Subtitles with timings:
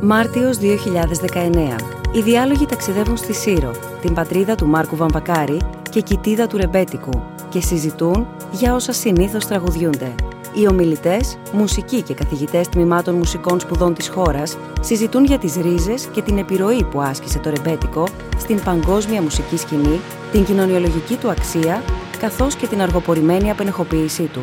[0.00, 1.76] Μάρτιος 2019.
[2.12, 5.60] Οι διάλογοι ταξιδεύουν στη Σύρο, την πατρίδα του Μάρκου Βαμβακάρη
[5.90, 10.14] και κοιτίδα του Ρεμπέτικου και συζητούν για όσα συνήθως τραγουδιούνται.
[10.54, 16.22] Οι ομιλητές, μουσικοί και καθηγητές τμήματων μουσικών σπουδών της χώρας συζητούν για τις ρίζες και
[16.22, 18.04] την επιρροή που άσκησε το ρεμπέτικο
[18.38, 20.00] στην παγκόσμια μουσική σκηνή,
[20.32, 21.82] την κοινωνιολογική του αξία,
[22.18, 24.40] καθώς και την αργοπορημένη απενεχοποίησή του.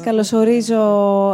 [0.00, 0.82] Σας καλωσορίζω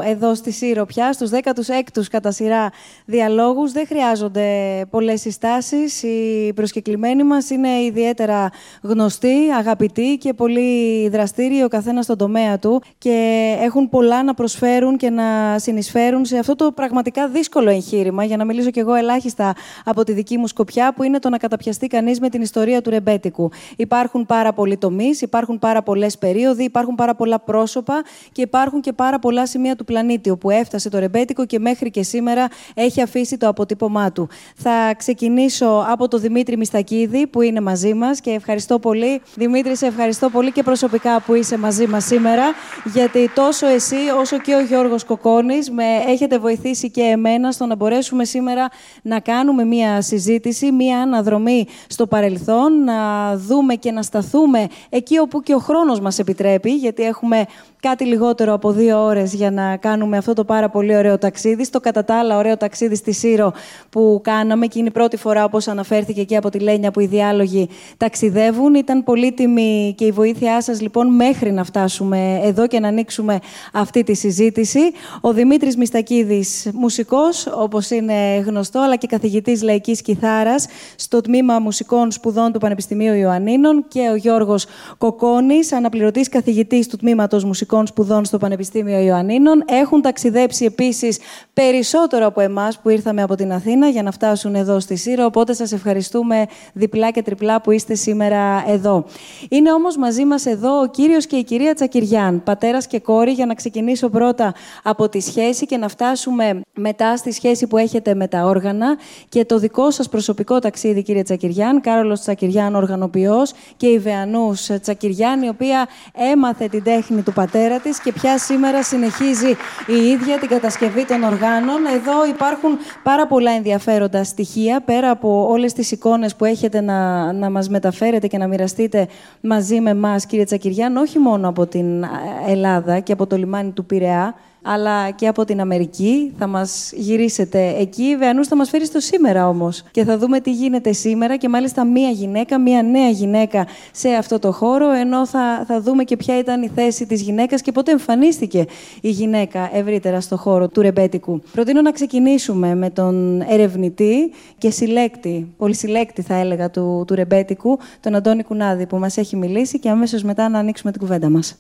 [0.05, 2.71] εδώ στη Σύρο πια, στους 16ους κατά σειρά
[3.05, 3.73] διαλόγους.
[3.73, 4.49] Δεν χρειάζονται
[4.91, 6.03] πολλές συστάσεις.
[6.03, 8.51] Οι προσκεκλημένοι μας είναι ιδιαίτερα
[8.83, 14.97] γνωστοί, αγαπητοί και πολύ δραστήριοι ο καθένας στον τομέα του και έχουν πολλά να προσφέρουν
[14.97, 19.55] και να συνεισφέρουν σε αυτό το πραγματικά δύσκολο εγχείρημα, για να μιλήσω κι εγώ ελάχιστα
[19.85, 22.91] από τη δική μου σκοπιά, που είναι το να καταπιαστεί κανείς με την ιστορία του
[22.91, 23.51] ρεμπέτικου.
[23.77, 28.93] Υπάρχουν πάρα πολλοί τομείς, υπάρχουν πάρα πολλές περίοδοι, υπάρχουν πάρα πολλά πρόσωπα και υπάρχουν και
[28.93, 33.37] πάρα πολλά σημεία του πλανήτη όπου έφτασε το ρεμπέτικο και μέχρι και σήμερα έχει αφήσει
[33.37, 34.29] το αποτύπωμά του.
[34.57, 39.21] Θα ξεκινήσω από τον Δημήτρη Μιστακίδη που είναι μαζί μας και ευχαριστώ πολύ.
[39.35, 42.45] Δημήτρη, σε ευχαριστώ πολύ και προσωπικά που είσαι μαζί μας σήμερα,
[42.85, 47.77] γιατί τόσο εσύ όσο και ο Γιώργος Κοκόνης με έχετε βοηθήσει και εμένα στο να
[47.77, 48.69] μπορέσουμε σήμερα
[49.03, 55.41] να κάνουμε μία συζήτηση, μία αναδρομή στο παρελθόν, να δούμε και να σταθούμε εκεί όπου
[55.41, 57.45] και ο χρόνος μας επιτρέπει, γιατί έχουμε
[57.81, 61.65] κάτι λιγότερο από δύο ώρες για να κάνουμε αυτό το πάρα πολύ ωραίο ταξίδι.
[61.65, 63.53] Στο κατά τα άλλα ωραίο ταξίδι στη Σύρο
[63.91, 67.07] που κάναμε και είναι η πρώτη φορά, όπως αναφέρθηκε και από τη Λένια, που οι
[67.07, 68.75] διάλογοι ταξιδεύουν.
[68.75, 73.39] Ήταν πολύτιμη και η βοήθειά σας λοιπόν μέχρι να φτάσουμε εδώ και να ανοίξουμε
[73.73, 74.81] αυτή τη συζήτηση.
[75.21, 82.11] Ο Δημήτρης Μιστακίδης, μουσικός, όπως είναι γνωστό, αλλά και καθηγητής λαϊκής κιθάρας στο τμήμα μουσικών
[82.11, 84.67] σπουδών του Πανεπιστημίου Ιωαννίνων και ο Γιώργος
[84.99, 89.63] Κοκόνης, αναπληρωτής καθηγητής του τμήματος μουσικών Σπουδών στο Πανεπιστήμιο Ιωαννίνων.
[89.67, 91.19] Έχουν ταξιδέψει επίσης
[91.53, 95.25] περισσότερο από εμάς που ήρθαμε από την Αθήνα για να φτάσουν εδώ στη Σύρο.
[95.25, 99.05] Οπότε σας ευχαριστούμε διπλά και τριπλά που είστε σήμερα εδώ.
[99.49, 103.47] Είναι όμως μαζί μας εδώ ο κύριος και η κυρία Τσακυριάν, πατέρας και κόρη, για
[103.47, 108.29] να ξεκινήσω πρώτα από τη σχέση και να φτάσουμε μετά στη σχέση που έχετε με
[108.29, 108.97] τα όργανα
[109.29, 111.81] και το δικό σας προσωπικό ταξίδι, κύριε Τσακυριάν.
[111.81, 115.89] Κάρολος Τσακυριάν, οργανοποιός και η Βεανούς Τσακυριάν, η οποία
[116.33, 119.51] έμαθε την τέχνη του πατέρα πατέρα της και πια σήμερα συνεχίζει
[119.87, 121.87] η ίδια την κατασκευή των οργάνων.
[121.95, 122.71] Εδώ υπάρχουν
[123.03, 128.27] πάρα πολλά ενδιαφέροντα στοιχεία, πέρα από όλες τις εικόνες που έχετε να, να μας μεταφέρετε
[128.27, 129.09] και να μοιραστείτε
[129.41, 132.05] μαζί με εμάς, κύριε Τσακυριάν, όχι μόνο από την
[132.47, 134.35] Ελλάδα και από το λιμάνι του Πειραιά,
[134.67, 136.33] αλλά και από την Αμερική.
[136.39, 138.03] Θα μας γυρίσετε εκεί.
[138.03, 139.83] Η Βεανούς θα μας φέρει στο σήμερα όμως.
[139.91, 144.39] Και θα δούμε τι γίνεται σήμερα και μάλιστα μία γυναίκα, μία νέα γυναίκα σε αυτό
[144.39, 147.91] το χώρο, ενώ θα, θα δούμε και ποια ήταν η θέση της γυναίκας και πότε
[147.91, 148.65] εμφανίστηκε
[149.01, 151.41] η γυναίκα ευρύτερα στο χώρο του ρεμπέτικου.
[151.53, 158.15] Προτείνω να ξεκινήσουμε με τον ερευνητή και συλλέκτη, πολυσυλλέκτη θα έλεγα, του, του ρεμπέτικου, τον
[158.15, 161.59] Αντώνη Κουνάδη, που μας έχει μιλήσει και αμέσως μετά να ανοίξουμε την κουβέντα μας.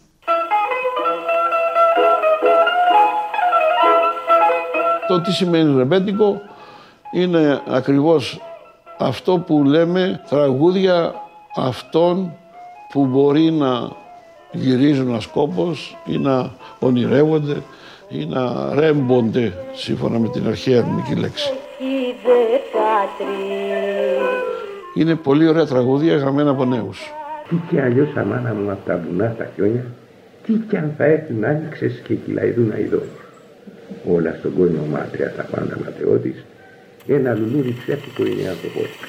[5.08, 6.40] Το τι σημαίνει ρεμπέτικο
[7.12, 8.40] είναι ακριβώς
[8.98, 11.14] αυτό που λέμε τραγούδια
[11.56, 12.32] αυτών
[12.92, 13.90] που μπορεί να
[14.52, 17.62] γυρίζουν ασκόπως ή να ονειρεύονται
[18.08, 21.52] ή να ρέμπονται σύμφωνα με την αρχαία ελληνική λέξη.
[24.94, 27.12] Είναι πολύ ωραία τραγούδια γραμμένα από νέους.
[27.48, 29.84] Τι κι αλλιώς αμάνα μου από τα βουνά στα χιόνια,
[30.46, 33.25] τι κι αν θα έρθουν άνοιξες και κυλαϊδούν αηδόνια
[34.08, 36.44] όλα στον κόσμο μάτρια τα πάντα ματαιώτης,
[37.06, 39.06] ένα λουλούδι ψεύτικο είναι η ανθρωπότητα.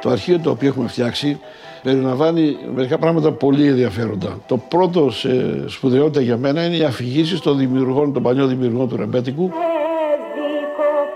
[0.00, 1.40] Το αρχείο το οποίο έχουμε φτιάξει
[1.82, 4.40] περιλαμβάνει μερικά πράγματα πολύ ενδιαφέροντα.
[4.46, 8.96] Το πρώτο σε σπουδαιότητα για μένα είναι οι αφηγήσεις των δημιουργών, των παλιών δημιουργών του
[8.96, 9.50] Ρεμπέτικου,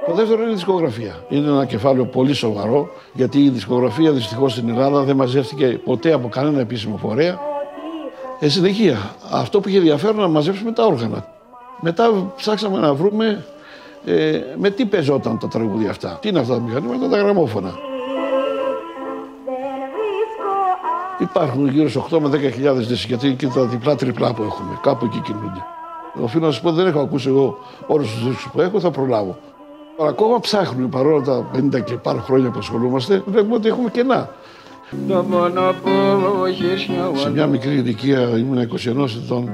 [0.06, 1.25] το δεύτερο είναι η δισκογραφία.
[1.28, 6.28] Είναι ένα κεφάλαιο πολύ σοβαρό, γιατί η δισκογραφία δυστυχώς στην Ελλάδα δεν μαζεύτηκε ποτέ από
[6.28, 7.38] κανένα επίσημο φορέα.
[8.40, 11.26] Ε, συνεχεία, αυτό που είχε ενδιαφέρον να μαζέψουμε τα όργανα.
[11.81, 13.44] Μετά ψάξαμε να βρούμε
[14.04, 16.19] ε, με τι παίζονταν τα τραγούδια αυτά.
[16.20, 17.75] Τι είναι αυτά τα μηχανήματα, τα γραμμόφωνα.
[21.19, 24.78] Υπάρχουν γύρω στου 8 με 10.000 δίσκοι, γιατί και τα διπλά τριπλά που έχουμε.
[24.82, 25.64] Κάπου εκεί κινούνται.
[26.22, 29.37] Οφείλω να σα πω, δεν έχω ακούσει εγώ όλους τους δίσκους που έχω, θα προλάβω.
[30.00, 34.30] Ακόμα ψάχνουμε παρόλα τα 50 και πάνω χρόνια που ασχολούμαστε, βλέπουμε ότι έχουμε κενά.
[37.14, 39.50] Σε μια μικρή ηλικία, ήμουν 21 ετών,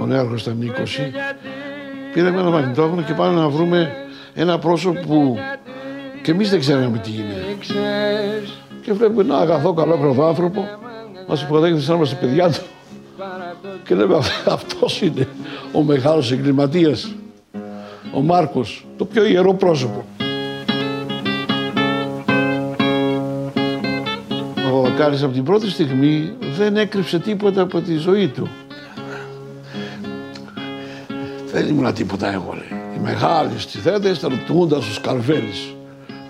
[0.00, 0.72] ο νέαρχος ήταν 20,
[2.12, 3.92] πήραμε ένα μαγνητόφωνο και πάμε να βρούμε
[4.34, 5.38] ένα πρόσωπο που
[6.22, 7.56] και εμείς δεν ξέραμε τι είναι.
[8.82, 10.68] Και βλέπουμε ένα αγαθό καλό άνθρωπο,
[11.28, 12.60] μας υποδέχεται σαν είμαστε παιδιά του.
[13.84, 14.16] Και λέμε
[14.46, 15.28] αυτός είναι
[15.72, 17.14] ο μεγάλος εγκληματίας,
[18.14, 20.04] ο Μάρκος, το πιο ιερό πρόσωπο.
[24.72, 28.48] Ο Βακάρης από την πρώτη στιγμή δεν έκρυψε τίποτα από τη ζωή του.
[31.52, 32.80] Δεν ήμουν τίποτα εγώ, λέει.
[32.96, 35.74] Οι μεγάλοι στη θέτε ήταν ο Τούντας, ο Σκαρβέλης.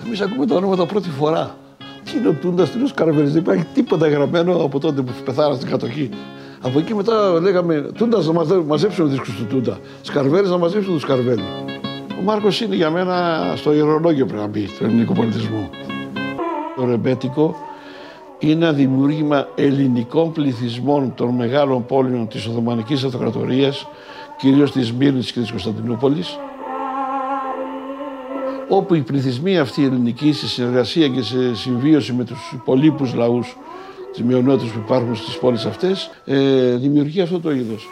[0.06, 1.56] Εμείς ακούμε τα ονόματα πρώτη φορά.
[2.04, 3.32] Τι είναι ο Τούντας, τι είναι ο Σκαρβέλης.
[3.32, 6.10] Δεν υπάρχει τίποτα γραμμένο από τότε που πεθάρα στην κατοχή.
[6.60, 9.78] Από εκεί μετά λέγαμε Τούντας να μαζέψουμε δίσκους του Τούντα.
[10.02, 11.44] Σκαρβέλης να μαζέψουμε του Σκαρβέλη.
[12.24, 15.70] Ο Μάρκος είναι για μένα στο ιερολόγιο πρέπει να μπει του ελληνικού πολιτισμού.
[16.76, 17.56] Το ρεμπέτικο
[18.38, 23.86] είναι ένα δημιούργημα ελληνικών πληθυσμών των μεγάλων πόλεων της Οθωμανικής Αυτοκρατορίας,
[24.38, 26.38] κυρίως της Μύρνης και της Κωνσταντινούπολης,
[28.68, 33.56] όπου οι πληθυσμοί αυτοί ελληνικοί σε συνεργασία και σε συμβίωση με τους υπολείπους λαούς
[34.12, 37.88] τις μειονότητες που υπάρχουν στις πόλεις αυτές, ε, δημιουργεί αυτό το είδος.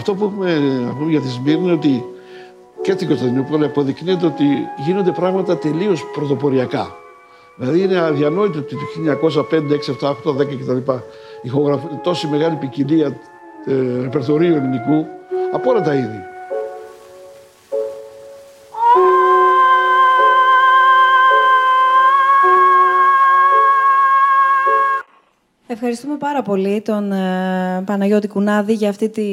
[0.00, 2.04] Αυτό που έχουμε να πούμε για τη Σμύρνη είναι ότι
[2.82, 4.44] και την Κωνσταντινούπολη αποδεικνύεται ότι
[4.86, 6.96] γίνονται πράγματα τελείως πρωτοποριακά.
[7.56, 9.60] Δηλαδή είναι αδιανόητο ότι το 1905, 6,
[10.00, 10.92] 7, 8, 10 κτλ.
[11.42, 13.06] Ηχογραφεί τόση μεγάλη ποικιλία
[13.66, 15.06] ε, ρεπερτορίου ελληνικού
[15.52, 16.22] από όλα τα είδη.
[25.82, 29.28] Ευχαριστούμε πάρα πολύ τον ε, Παναγιώτη Κουνάδη για αυτή τη,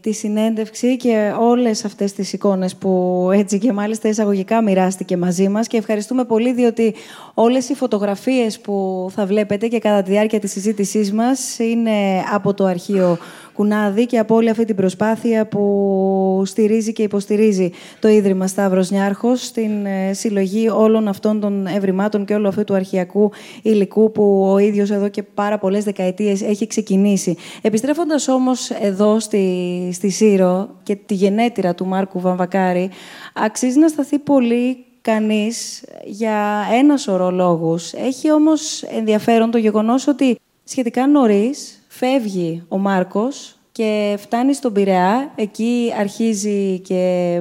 [0.00, 5.66] τη συνέντευξη και όλες αυτές τις εικόνες που έτσι και μάλιστα εισαγωγικά μοιράστηκε μαζί μας.
[5.66, 6.94] Και ευχαριστούμε πολύ διότι
[7.34, 12.54] όλες οι φωτογραφίες που θα βλέπετε και κατά τη διάρκεια της συζήτησής μας είναι από
[12.54, 13.18] το αρχείο
[13.54, 19.44] Κουνάδη και από όλη αυτή την προσπάθεια που στηρίζει και υποστηρίζει το Ίδρυμα Σταύρος Νιάρχος
[19.44, 23.30] στην ε, συλλογή όλων αυτών των ευρημάτων και όλου αυτού του αρχιακού
[23.62, 27.36] υλικού που ο ίδιος εδώ και πάρα πολλές δεκαετίες έχει ξεκινήσει.
[27.62, 32.90] Επιστρέφοντας όμως εδώ στη, στη Σύρο και τη γενέτειρα του Μάρκου Βαμβακάρη,
[33.34, 37.92] αξίζει να σταθεί πολύ κανείς για ένα σωρό λόγους.
[37.92, 45.32] Έχει όμως ενδιαφέρον το γεγονός ότι σχετικά νωρίς φεύγει ο Μάρκος και φτάνει στον Πειραιά.
[45.36, 47.40] Εκεί αρχίζει και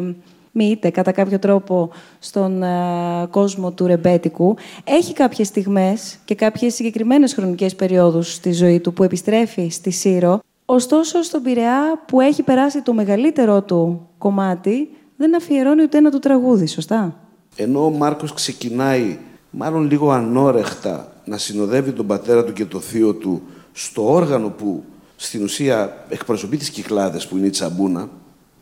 [0.53, 4.55] μοιείται κατά κάποιο τρόπο στον ε, κόσμο του ρεμπέτικου.
[4.83, 10.39] Έχει κάποιες στιγμές και κάποιες συγκεκριμένες χρονικές περιόδους στη ζωή του που επιστρέφει στη Σύρο.
[10.65, 16.19] Ωστόσο, στον Πειραιά που έχει περάσει το μεγαλύτερό του κομμάτι, δεν αφιερώνει ούτε ένα του
[16.19, 17.15] τραγούδι, σωστά;
[17.55, 19.17] Ενώ ο Μάρκος ξεκινάει
[19.49, 23.41] μάλλον λίγο ανόρεχτα να συνοδεύει τον πατέρα του και το θείο του
[23.71, 24.83] στο όργανο που
[25.15, 28.09] στην ουσία εκπροσωπεί τις κυκλάδες που είναι η τσαμπούνα,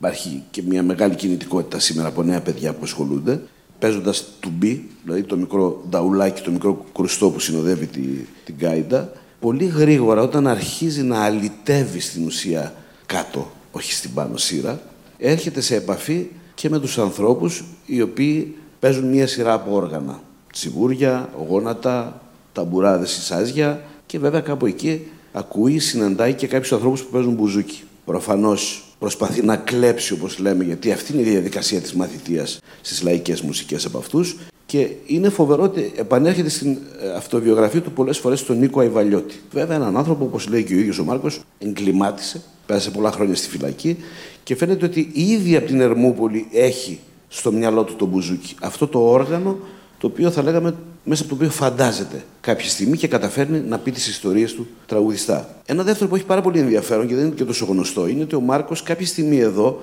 [0.02, 3.42] υπάρχει και μια μεγάλη κινητικότητα σήμερα από νέα παιδιά που ασχολούνται,
[3.80, 8.02] παίζοντας μπι, δηλαδή το μικρό νταουλάκι, το μικρό κρουστό που συνοδεύει τη,
[8.46, 12.74] την γκάιντα, πολύ γρήγορα όταν αρχίζει να αλητεύει στην ουσία
[13.06, 14.82] κάτω, όχι στην πάνω Σύρα,
[15.18, 20.22] έρχεται σε επαφή και με τους ανθρώπους οι οποίοι παίζουν μια σειρά από όργανα.
[20.54, 22.22] Τσιβούρια, γόνατα,
[22.54, 27.84] ταμπουράδες, σάζια και βέβαια κάπου εκεί ακούει, συναντάει και κάποιους ανθρώπους που παίζουν μπουζούκι.
[28.06, 33.42] Προφανώς προσπαθεί να κλέψει, όπως λέμε, γιατί αυτή είναι η διαδικασία της μαθητείας στις λαϊκές
[33.42, 34.38] μουσικές από αυτούς.
[34.66, 39.42] Και είναι φοβερό ότι επανέρχεται στην ε, αυτοβιογραφία του πολλές φορές στον Νίκο Αϊβαλιώτη.
[39.52, 43.50] Βέβαια, έναν άνθρωπο, όπως λέει και ο ίδιος ο Μάρκος, εγκλημάτισε, πέρασε πολλά χρόνια στη
[43.50, 43.98] φυλακή
[44.44, 48.56] και φαίνεται ότι ήδη από την Ερμούπολη έχει στο μυαλό του το μπουζούκι.
[48.62, 49.58] Αυτό το όργανο
[49.98, 53.92] το οποίο θα λέγαμε μέσα από το οποίο φαντάζεται κάποια στιγμή και καταφέρνει να πει
[53.92, 55.56] τις ιστορίες του τραγουδιστά.
[55.66, 58.36] Ένα δεύτερο που έχει πάρα πολύ ενδιαφέρον και δεν είναι και τόσο γνωστό είναι ότι
[58.36, 59.82] ο Μάρκος κάποια στιγμή εδώ,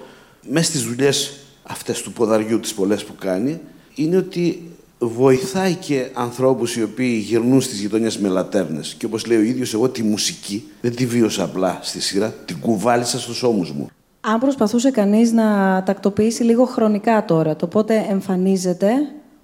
[0.50, 1.32] μέσα στις δουλειές
[1.62, 3.60] αυτές του ποδαριού, τις πολλές που κάνει,
[3.94, 4.62] είναι ότι
[4.98, 8.94] βοηθάει και ανθρώπους οι οποίοι γυρνούν στις γειτονιές με λατέρνες.
[8.98, 12.58] Και όπως λέει ο ίδιος, εγώ τη μουσική δεν τη βίωσα απλά στη σειρά, την
[12.60, 13.88] κουβάλισα στους ώμους μου.
[14.20, 18.90] Αν προσπαθούσε κανείς να τακτοποιήσει λίγο χρονικά τώρα το πότε εμφανίζεται,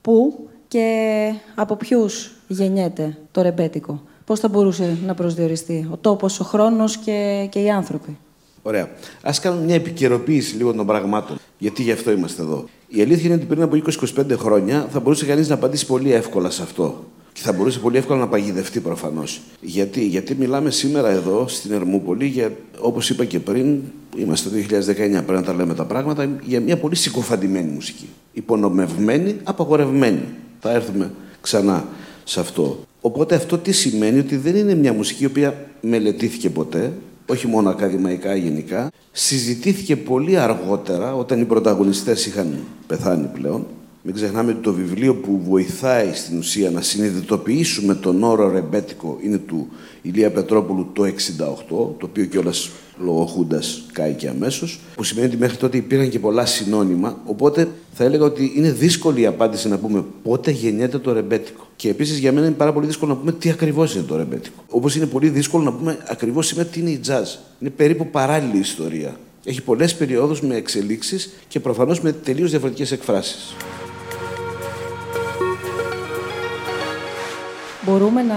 [0.00, 6.44] πού και από ποιους γεννιέται το ρεμπέτικο; Πώς θα μπορούσε να προσδιοριστεί ο τόπος, ο
[6.44, 8.16] χρόνος και, και οι άνθρωποι;
[8.62, 8.88] Ωραία.
[9.22, 11.36] Α κάνουμε μια επικαιροποίηση λίγο των πραγμάτων.
[11.58, 12.64] Γιατί γι' αυτό είμαστε εδώ.
[12.88, 13.76] Η αλήθεια είναι ότι πριν από
[14.16, 17.04] 20-25 χρόνια θα μπορούσε κανείς να απαντήσει πολύ εύκολα σε αυτό.
[17.32, 19.40] Και θα μπορούσε πολύ εύκολα να παγιδευτεί προφανώς.
[19.60, 23.80] Γιατί; Γιατί μιλάμε σήμερα εδώ στην Ερμούπολη, για, όπως είπα και πριν,
[24.16, 28.08] είμαστε το 2019, πρέπει να τα λέμε τα πράγματα, για μια πολύ συκοφαντημένη μουσική.
[28.32, 30.22] Υπονομευμένη, απαγορευμένη.
[30.66, 31.84] Θα έρθουμε ξανά
[32.24, 32.84] σε αυτό.
[33.00, 36.92] Οπότε αυτό τι σημαίνει ότι δεν είναι μια μουσική η οποία μελετήθηκε ποτέ,
[37.26, 43.66] όχι μόνο ακαδημαϊκά γενικά, συζητήθηκε πολύ αργότερα όταν οι πρωταγωνιστές είχαν πεθάνει πλέον
[44.06, 49.38] μην ξεχνάμε ότι το βιβλίο που βοηθάει στην ουσία να συνειδητοποιήσουμε τον όρο ρεμπέτικο είναι
[49.38, 49.68] του
[50.02, 51.10] Ηλία Πετρόπουλου το 68,
[51.68, 54.80] το οποίο κιόλας λόγω Χούντας κάει και αμέσως.
[54.94, 57.18] Που σημαίνει ότι μέχρι τότε υπήρχαν και πολλά συνώνυμα.
[57.26, 61.66] Οπότε θα έλεγα ότι είναι δύσκολη η απάντηση να πούμε πότε γεννιέται το ρεμπέτικο.
[61.76, 64.62] Και επίσης για μένα είναι πάρα πολύ δύσκολο να πούμε τι ακριβώς είναι το ρεμπέτικο.
[64.68, 67.38] Όπως είναι πολύ δύσκολο να πούμε ακριβώς σήμερα τι είναι η jazz.
[67.60, 69.16] Είναι περίπου παράλληλη ιστορία.
[69.44, 73.54] Έχει πολλές περιόδους με εξελίξεις και προφανώς με τελείως διαφορετικές εκφράσεις.
[77.86, 78.36] Μπορούμε να,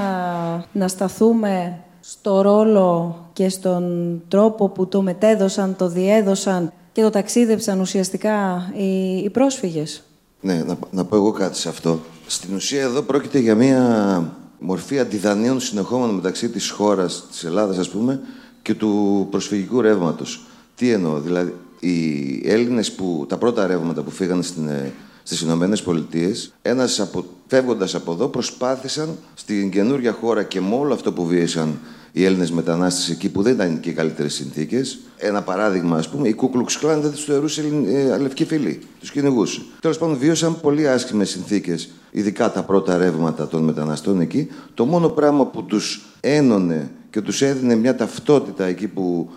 [0.72, 3.84] να σταθούμε στο ρόλο και στον
[4.28, 10.04] τρόπο που το μετέδωσαν, το διέδωσαν και το ταξίδεψαν ουσιαστικά οι, οι πρόσφυγες.
[10.42, 12.00] Ναι, να, να πω εγώ κάτι σε αυτό.
[12.28, 17.90] Στην ουσία εδώ πρόκειται για μια μορφή αντιδανείων συνεχόμενων μεταξύ της χώρας, της Ελλάδας ας
[17.90, 18.20] πούμε,
[18.62, 20.46] και του προσφυγικού ρεύματος.
[20.76, 25.82] Τι εννοώ, δηλαδή οι Έλληνες που τα πρώτα ρεύματα που φύγανε στην ε, στις Ηνωμένες
[25.82, 31.26] Πολιτείες, ένας από, φεύγοντας από εδώ, προσπάθησαν στην καινούργια χώρα και με όλο αυτό που
[31.26, 31.80] βίαισαν
[32.18, 35.00] οι Έλληνες μετανάστες εκεί, που δεν ήταν και οι καλύτερες συνθήκες.
[35.18, 39.62] Ένα παράδειγμα, ας πούμε, η Κούκλουξ Κλάν δεν τους θεωρούσε ε, λευκοί φίλοι, τους κυνηγούσε.
[39.82, 44.48] Τέλος πάντων, βίωσαν πολύ άσχημες συνθήκες, ειδικά τα πρώτα ρεύματα των μεταναστών εκεί.
[44.74, 49.30] Το μόνο πράγμα που τους ένωνε και τους έδινε μια ταυτότητα εκεί που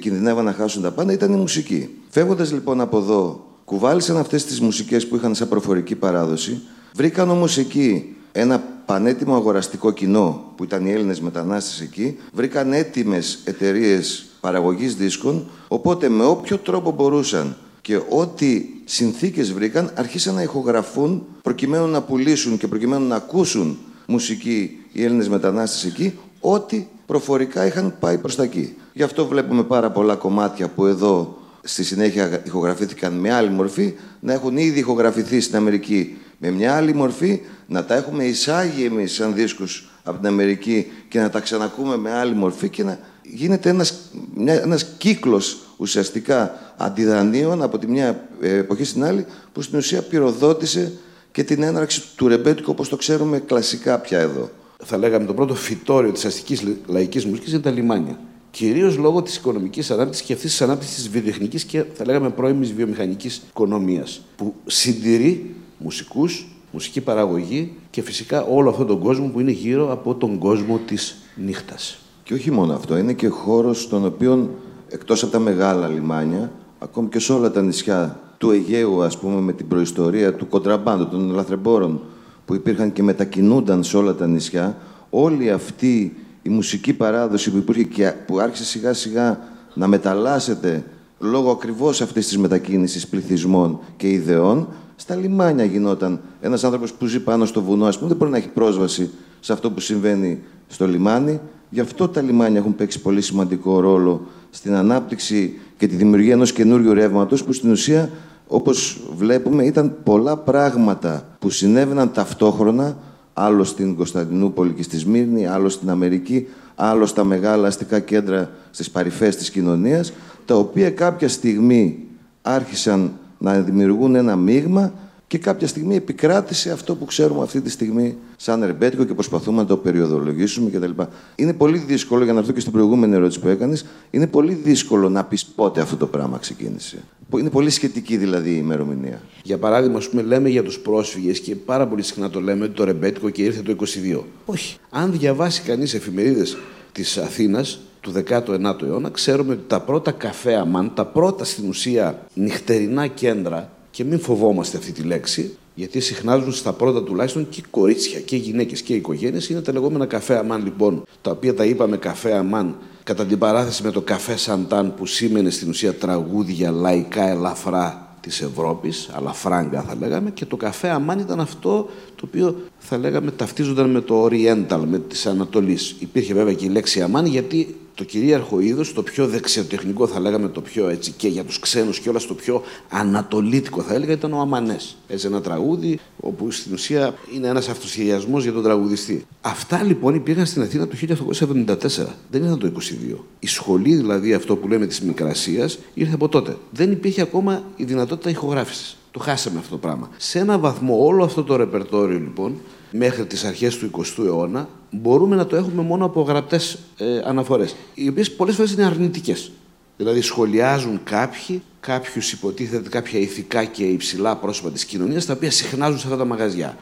[0.00, 1.88] κινδυνεύαν να χάσουν τα πάντα ήταν η μουσική.
[2.08, 6.60] Φεύγοντας λοιπόν από εδώ κουβάλισαν αυτές τις μουσικές που είχαν σαν προφορική παράδοση,
[6.94, 13.38] βρήκαν όμως εκεί ένα πανέτοιμο αγοραστικό κοινό που ήταν οι Έλληνες μετανάστες εκεί, βρήκαν έτοιμες
[13.44, 21.26] εταιρείες παραγωγής δίσκων, οπότε με όποιο τρόπο μπορούσαν και ό,τι συνθήκες βρήκαν, αρχίσαν να ηχογραφούν
[21.42, 27.96] προκειμένου να πουλήσουν και προκειμένου να ακούσουν μουσική οι Έλληνες μετανάστες εκεί, ό,τι προφορικά είχαν
[28.00, 28.76] πάει προς τα εκεί.
[28.92, 34.32] Γι' αυτό βλέπουμε πάρα πολλά κομμάτια που εδώ στη συνέχεια ηχογραφήθηκαν με άλλη μορφή, να
[34.32, 39.34] έχουν ήδη ηχογραφηθεί στην Αμερική με μια άλλη μορφή, να τα έχουμε εισάγει εμείς σαν
[39.34, 44.10] δίσκους από την Αμερική και να τα ξανακούμε με άλλη μορφή και να γίνεται ένας,
[44.34, 50.92] μια, ένας κύκλος ουσιαστικά αντιδανείων από τη μια εποχή στην άλλη που στην ουσία πυροδότησε
[51.32, 54.50] και την έναρξη του ρεμπέτικου όπως το ξέρουμε κλασικά πια εδώ.
[54.84, 58.18] Θα λέγαμε το πρώτο φυτόριο της αστικής λαϊκής μουσικής είναι τα λιμάνια.
[58.50, 62.72] Κυρίως λόγω της οικονομικής ανάπτυξης και αυτής της ανάπτυξης της βιοτεχνικής και θα λέγαμε πρώιμης
[62.72, 64.22] βιομηχανικής οικονομίας.
[64.36, 70.14] Που συντηρεί μουσικούς, μουσική παραγωγή και φυσικά όλο αυτόν τον κόσμο που είναι γύρω από
[70.14, 71.98] τον κόσμο της νύχτας.
[72.22, 74.50] Και όχι μόνο αυτό, είναι και χώρος στον οποίο
[74.88, 79.40] εκτός από τα μεγάλα λιμάνια, ακόμη και σε όλα τα νησιά του Αιγαίου, ας πούμε,
[79.40, 82.00] με την προϊστορία του κοντραμπάντου, των λαθρεμπόρων
[82.44, 84.76] που υπήρχαν και μετακινούνταν σε όλα τα νησιά,
[85.10, 89.38] όλοι αυτοί η μουσική παράδοση που υπήρχε και που άρχισε σιγά σιγά
[89.74, 90.84] να μεταλλάσσεται
[91.18, 96.20] λόγω ακριβώς αυτής της μετακίνησης πληθυσμών και ιδεών, στα λιμάνια γινόταν.
[96.40, 99.52] Ένας άνθρωπος που ζει πάνω στο βουνό, ας πούμε, δεν μπορεί να έχει πρόσβαση σε
[99.52, 101.40] αυτό που συμβαίνει στο λιμάνι.
[101.70, 106.52] Γι' αυτό τα λιμάνια έχουν παίξει πολύ σημαντικό ρόλο στην ανάπτυξη και τη δημιουργία ενός
[106.52, 108.10] καινούριου ρεύματος που στην ουσία,
[108.46, 112.96] όπως βλέπουμε, ήταν πολλά πράγματα που συνέβαιναν ταυτόχρονα
[113.34, 118.90] άλλο στην Κωνσταντινούπολη και στη Σμύρνη, άλλο στην Αμερική, άλλο στα μεγάλα αστικά κέντρα στις
[118.90, 120.12] παρυφές της κοινωνίας,
[120.44, 122.06] τα οποία κάποια στιγμή
[122.42, 124.92] άρχισαν να δημιουργούν ένα μείγμα
[125.26, 129.66] και κάποια στιγμή επικράτησε αυτό που ξέρουμε αυτή τη στιγμή σαν ερμπέτικο και προσπαθούμε να
[129.66, 131.02] το περιοδολογήσουμε κτλ.
[131.34, 135.08] Είναι πολύ δύσκολο, για να έρθω και στην προηγούμενη ερώτηση που έκανες, είναι πολύ δύσκολο
[135.08, 136.98] να πεις πότε αυτό το πράγμα ξεκίνησε.
[137.38, 139.20] Είναι πολύ σχετική δηλαδή η ημερομηνία.
[139.42, 142.74] Για παράδειγμα, ας πούμε, λέμε για τους πρόσφυγες και πάρα πολύ συχνά το λέμε ότι
[142.74, 144.24] το ρεμπέτικο και ήρθε το 22.
[144.44, 144.76] Όχι.
[144.90, 146.56] Αν διαβάσει κανείς εφημερίδες
[146.92, 152.26] της Αθήνας του 19ου αιώνα, ξέρουμε ότι τα πρώτα καφέ αμάν, τα πρώτα στην ουσία
[152.34, 158.20] νυχτερινά κέντρα και μην φοβόμαστε αυτή τη λέξη, γιατί συχνάζουν στα πρώτα τουλάχιστον και κορίτσια
[158.20, 159.48] και γυναίκες και οικογένειες.
[159.48, 163.82] Είναι τα λεγόμενα καφέ αμάν λοιπόν, τα οποία τα είπαμε καφέ αμάν κατά την παράθεση
[163.82, 169.96] με το καφέ Σαντάν που σήμαινε στην ουσία τραγούδια λαϊκά ελαφρά της Ευρώπης, αλαφράγκα θα
[170.00, 174.80] λέγαμε, και το καφέ αμάν ήταν αυτό το οποίο θα λέγαμε ταυτίζονταν με το Oriental,
[174.86, 175.96] με της Ανατολής.
[175.98, 180.48] Υπήρχε βέβαια και η λέξη αμάν γιατί Το κυρίαρχο είδος, το πιο δεξιοτεχνικό θα λέγαμε,
[180.48, 184.32] το πιο έτσι και για τους ξένους και όλας το πιο ανατολίτικο θα έλεγα ήταν
[184.32, 184.96] ο Αμανές.
[185.08, 189.26] Έτσι ένα τραγούδι όπου στην ουσία είναι ένας αυτοσχεδιασμός για τον τραγουδιστή.
[189.40, 190.96] Αυτά λοιπόν υπήρχαν στην Αθήνα το
[191.40, 192.06] 1874.
[192.30, 192.72] Δεν ήταν το
[193.12, 193.16] 22.
[193.38, 196.56] Η σχολή δηλαδή αυτό που λέμε της Μικρασίας ήρθε από τότε.
[196.70, 198.96] Δεν υπήρχε ακόμα η δυνατότητα ηχογράφησης.
[199.10, 200.10] Το χάσαμε αυτό το πράγμα.
[200.16, 202.60] Σε ένα βαθμό όλο αυτό το ρεπερτόριο λοιπόν
[202.92, 207.76] μέχρι τις αρχές του 20ου αιώνα μπορούμε να το έχουμε μόνο από γραπτές ε, αναφορές,
[207.94, 209.52] οι οποίες πολλές φορές είναι αρνητικές.
[209.96, 215.98] Δηλαδή σχολιάζουν κάποιοι, κάποιους υποτίθεται κάποια ηθικά και υψηλά πρόσωπα της κοινωνίας, τα οποία συχνάζουν
[215.98, 216.76] σε αυτά τα μαγαζιά.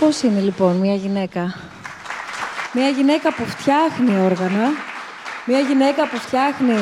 [0.00, 1.54] Πώς είναι λοιπόν μια γυναίκα,
[2.74, 4.68] μια γυναίκα που φτιάχνει όργανα,
[5.46, 6.74] μια γυναίκα που φτιάχνει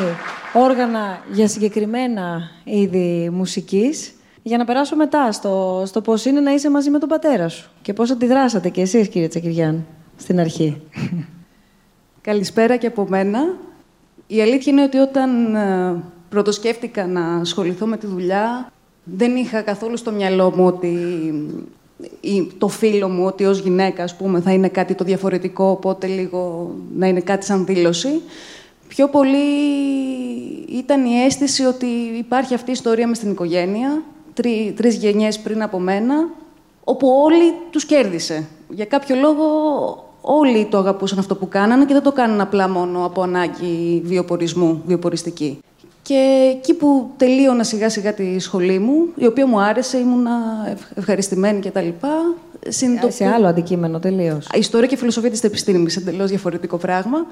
[0.52, 4.12] όργανα για συγκεκριμένα είδη μουσικής,
[4.48, 7.70] για να περάσω μετά στο, στο πώς είναι να είσαι μαζί με τον πατέρα σου
[7.82, 9.86] και πώς αντιδράσατε κι εσείς, κύριε Τσακυριάν,
[10.16, 10.80] στην αρχή.
[12.28, 13.54] Καλησπέρα και από μένα.
[14.26, 18.72] Η αλήθεια είναι ότι όταν ε, πρωτοσκέφτηκα να ασχοληθώ με τη δουλειά,
[19.04, 20.96] δεν είχα καθόλου στο μυαλό μου ότι
[22.58, 26.70] το φίλο μου ότι ως γυναίκα, ας πούμε, θα είναι κάτι το διαφορετικό, οπότε λίγο
[26.96, 28.20] να είναι κάτι σαν δήλωση.
[28.88, 29.38] Πιο πολύ
[30.68, 31.86] ήταν η αίσθηση ότι
[32.18, 34.02] υπάρχει αυτή η ιστορία μες στην οικογένεια,
[34.42, 36.28] τρι, τρεις γενιές πριν από μένα,
[36.84, 38.46] όπου όλοι τους κέρδισε.
[38.68, 39.44] Για κάποιο λόγο
[40.20, 44.82] όλοι το αγαπούσαν αυτό που κάνανε και δεν το κάνανε απλά μόνο από ανάγκη βιοπορισμού,
[44.86, 45.58] βιοποριστική.
[46.02, 50.32] Και εκεί που τελείωνα σιγά σιγά τη σχολή μου, η οποία μου άρεσε, ήμουνα
[50.94, 51.88] ευχαριστημένη κτλ.
[52.68, 53.16] Συνειδητοποιώ...
[53.16, 54.48] Σε άλλο αντικείμενο τελείως.
[54.54, 57.26] Ιστορία και φιλοσοφία της επιστήμης, εντελώς διαφορετικό πράγμα.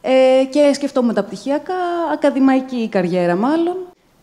[0.00, 1.74] Ε, και σκεφτόμουν μεταπτυχιακά,
[2.12, 3.76] ακαδημαϊκή καριέρα μάλλον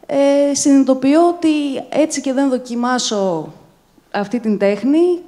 [0.06, 1.50] ε, συνειδητοποιώ ότι
[1.90, 3.54] έτσι και δεν δοκιμάσω
[4.12, 5.20] αυτή την τέχνη,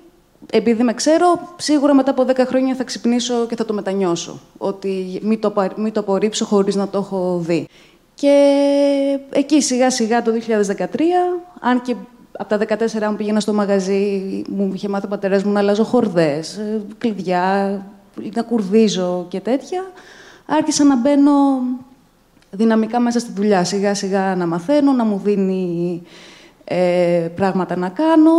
[0.51, 4.39] επειδή με ξέρω, σίγουρα μετά από 10 χρόνια θα ξυπνήσω και θα το μετανιώσω.
[4.57, 7.67] Ότι μην το, μην το απορρίψω χωρίς να το έχω δει.
[8.13, 10.31] Και εκεί σιγά σιγά το
[10.77, 10.85] 2013,
[11.59, 11.95] αν και
[12.37, 15.83] από τα 14 μου πήγαινα στο μαγαζί, μου είχε μάθει ο πατέρας μου να αλλάζω
[15.83, 17.81] χορδές, ε, κλειδιά,
[18.33, 19.91] να κουρδίζω και τέτοια,
[20.45, 21.31] άρχισα να μπαίνω
[22.55, 23.63] δυναμικά μέσα στη δουλειά.
[23.63, 26.01] Σιγά σιγά να μαθαίνω, να μου δίνει
[26.63, 28.31] ε, πράγματα να κάνω.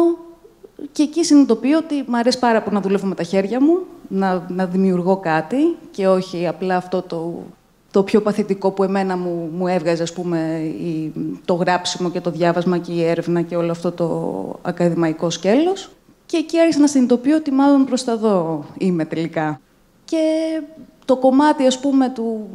[0.92, 4.46] Και εκεί συνειδητοποιώ ότι μου αρέσει πάρα πολύ να δουλεύω με τα χέρια μου, να,
[4.48, 5.56] να δημιουργώ κάτι
[5.90, 7.42] και όχι απλά αυτό το,
[7.90, 11.12] το πιο παθητικό που εμένα μου, μου έβγαζε, ας πούμε, η,
[11.44, 15.90] το γράψιμο και το διάβασμα και η έρευνα και όλο αυτό το ακαδημαϊκό σκέλος.
[16.26, 19.60] Και εκεί άρχισα να συνειδητοποιώ ότι μάλλον προς τα δω είμαι τελικά.
[20.04, 20.18] Και
[21.04, 22.48] το κομμάτι, ας πούμε, του,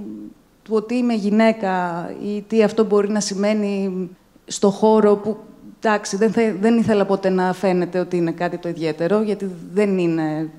[0.64, 4.10] του ότι είμαι γυναίκα ή τι αυτό μπορεί να σημαίνει
[4.46, 5.38] στο χώρο που
[5.84, 10.50] εντάξει, δεν, δεν ήθελα ποτέ να φαίνεται ότι είναι κάτι το ιδιαίτερο, γιατί δεν είναι,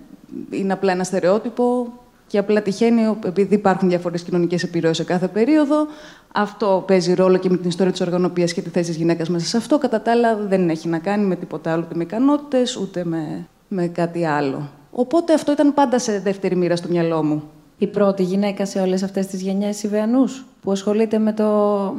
[0.50, 1.92] είναι απλά ένα στερεότυπο
[2.26, 5.86] και απλά τυχαίνει, επειδή υπάρχουν διαφορές κοινωνικές επιρροές σε κάθε περίοδο,
[6.32, 9.46] αυτό παίζει ρόλο και με την ιστορία της οργανωπία και τη θέση της γυναίκας μέσα
[9.46, 9.78] σε αυτό.
[9.78, 13.46] Κατά τα άλλα, δεν έχει να κάνει με τίποτα άλλο, ούτε με ικανότητες, ούτε με,
[13.68, 14.70] με κάτι άλλο.
[14.90, 17.42] Οπότε αυτό ήταν πάντα σε δεύτερη μοίρα στο μυαλό μου
[17.82, 21.44] η πρώτη γυναίκα σε όλες αυτές τις γενιές Ιβεανούς που ασχολείται με το,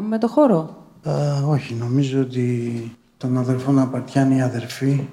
[0.09, 0.77] με το χώρο;
[1.47, 5.07] όχι, νομίζω ότι τον αδερφό Ναπαρτιάνη, η αδερφή,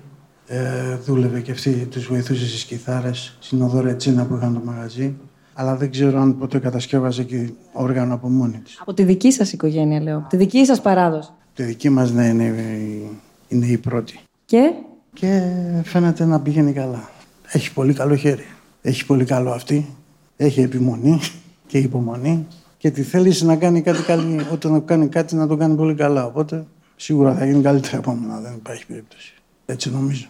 [0.46, 5.16] ε, δούλευε και αυτή, τους βοηθούσε στις κιθάρες, στην οδό Τσίνα που είχαν το μαγαζί.
[5.54, 8.78] Αλλά δεν ξέρω αν ποτέ κατασκεύαζε και όργανο από μόνη της.
[8.80, 10.16] Από τη δική σας οικογένεια, λέω.
[10.16, 11.30] Από τη δική σας παράδοση.
[11.54, 12.54] Τη δική μας, ναι, είναι,
[13.48, 14.20] είναι η πρώτη.
[14.44, 14.72] Και;
[15.12, 15.42] Και
[15.84, 17.10] φαίνεται να πηγαίνει καλά.
[17.52, 18.44] Έχει πολύ καλό χέρι.
[18.82, 19.86] Έχει πολύ καλό αυτή
[20.44, 21.20] έχει επιμονή
[21.66, 25.76] και υπομονή και τη θέληση να κάνει κάτι καλή, όταν κάνει κάτι να το κάνει
[25.76, 26.26] πολύ καλά.
[26.26, 29.34] Οπότε σίγουρα θα γίνει καλύτερα από μένα, δεν υπάρχει περίπτωση.
[29.66, 30.26] Έτσι νομίζω.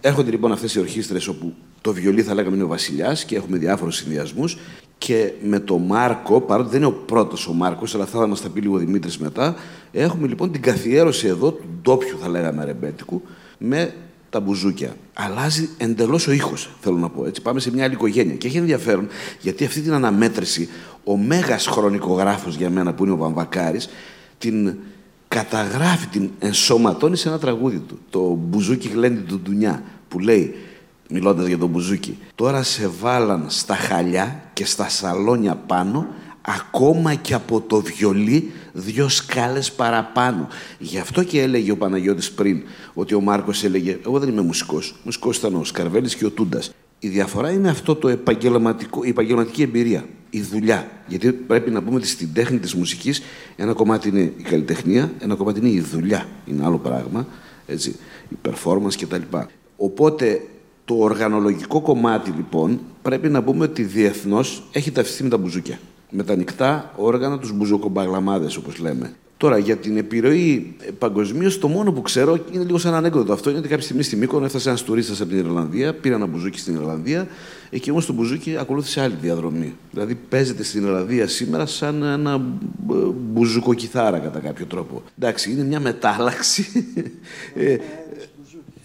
[0.00, 3.56] Έρχονται λοιπόν αυτές οι ορχήστρες όπου το βιολί θα λέγαμε είναι ο βασιλιάς και έχουμε
[3.58, 4.58] διάφορους συνδυασμούς.
[4.98, 8.48] Και με τον Μάρκο, παρότι δεν είναι ο πρώτος ο Μάρκος, αλλά θα μας τα
[8.48, 9.54] πει λίγο ο Δημήτρης μετά,
[9.92, 13.22] έχουμε λοιπόν την καθιέρωση εδώ του ντόπιου, θα λέγαμε, ρεμπέτικου,
[13.58, 13.94] με
[14.34, 14.96] τα μπουζούκια.
[15.14, 17.26] Αλλάζει εντελώς ο ήχος, θέλω να πω.
[17.26, 17.42] Έτσι.
[17.42, 18.34] Πάμε σε μια άλλη οικογένεια.
[18.34, 19.08] Και έχει ενδιαφέρον
[19.40, 20.68] γιατί αυτή την αναμέτρηση,
[21.04, 23.88] ο μέγας χρονικογράφος για μένα που είναι ο Βαμβακάρης,
[24.38, 24.74] την
[25.28, 27.98] καταγράφει, την ενσωματώνει σε ένα τραγούδι του.
[28.10, 30.54] Το μπουζούκι γλέντι του Ντουνιά, που λέει,
[31.10, 36.06] μιλώντας για τον μπουζούκι, τώρα σε βάλαν στα χαλιά και στα σαλόνια πάνω
[36.46, 40.48] ακόμα και από το βιολί δυο σκάλες παραπάνω.
[40.78, 42.62] Γι' αυτό και έλεγε ο Παναγιώτης πριν
[42.94, 46.70] ότι ο Μάρκος έλεγε «Εγώ δεν είμαι μουσικός, μουσικός ήταν ο Σκαρβέλης και ο Τούντας».
[46.98, 50.90] Η διαφορά είναι αυτό το επαγγελματικό, η επαγγελματική εμπειρία, η δουλειά.
[51.06, 53.22] Γιατί πρέπει να πούμε ότι στην τέχνη της μουσικής
[53.56, 56.26] ένα κομμάτι είναι η καλλιτεχνία, ένα κομμάτι είναι η δουλειά.
[56.46, 57.26] Είναι άλλο πράγμα,
[57.66, 57.96] έτσι,
[58.28, 59.36] η performance κτλ.
[59.76, 60.42] Οπότε
[60.84, 65.78] Το οργανολογικό κομμάτι, λοιπόν, πρέπει να πούμε ότι διεθνώς έχει ταυτιστεί με τα μπουζούκια.
[66.16, 69.14] Με τα ανοιχτά όργανα, τους μπουζοκομπαγλαμάδες, όπως λέμε.
[69.36, 73.50] Τώρα, για την επιρροή ε, παγκοσμίως, το μόνο που ξέρω είναι λίγο σαν ανέκδοτο αυτό
[73.50, 76.58] είναι ότι κάποια στιγμή στη Μύκονο έφτασε ένας τουρίστας από την Ιρλανδία, πήρε ένα μπουζούκι
[76.58, 77.26] στην Ιρλανδία,
[77.70, 79.74] εκεί όμως το μπουζούκι ακολούθησε άλλη διαδρομή.
[79.90, 82.32] Δηλαδή παίζεται στην Ιρλανδία σήμερα σαν ένα
[82.90, 82.94] ε,
[83.32, 85.02] μπουζουκοκιθάρα κατά κάποιο τρόπο.
[85.18, 86.66] Εντάξει, είναι μια μετάλλαξη.
[87.54, 87.72] ε,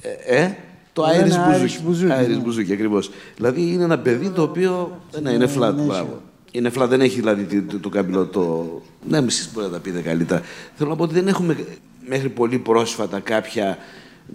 [0.01, 0.55] ε, ε,
[0.93, 2.13] το Irish μπουζούκι.
[2.25, 3.11] Irish μπουζούκι, ακριβώς.
[3.35, 5.01] Δηλαδή είναι ένα παιδί το οποίο.
[5.21, 6.21] Ναι, είναι flat, μπράβο.
[6.51, 8.67] Είναι φλά, δεν έχει δηλαδή το, το καμπυλό το.
[9.07, 10.41] Ναι, εσεί μπορείτε να τα πείτε καλύτερα.
[10.75, 11.65] Θέλω να πω ότι δεν έχουμε
[12.07, 13.77] μέχρι πολύ πρόσφατα κάποια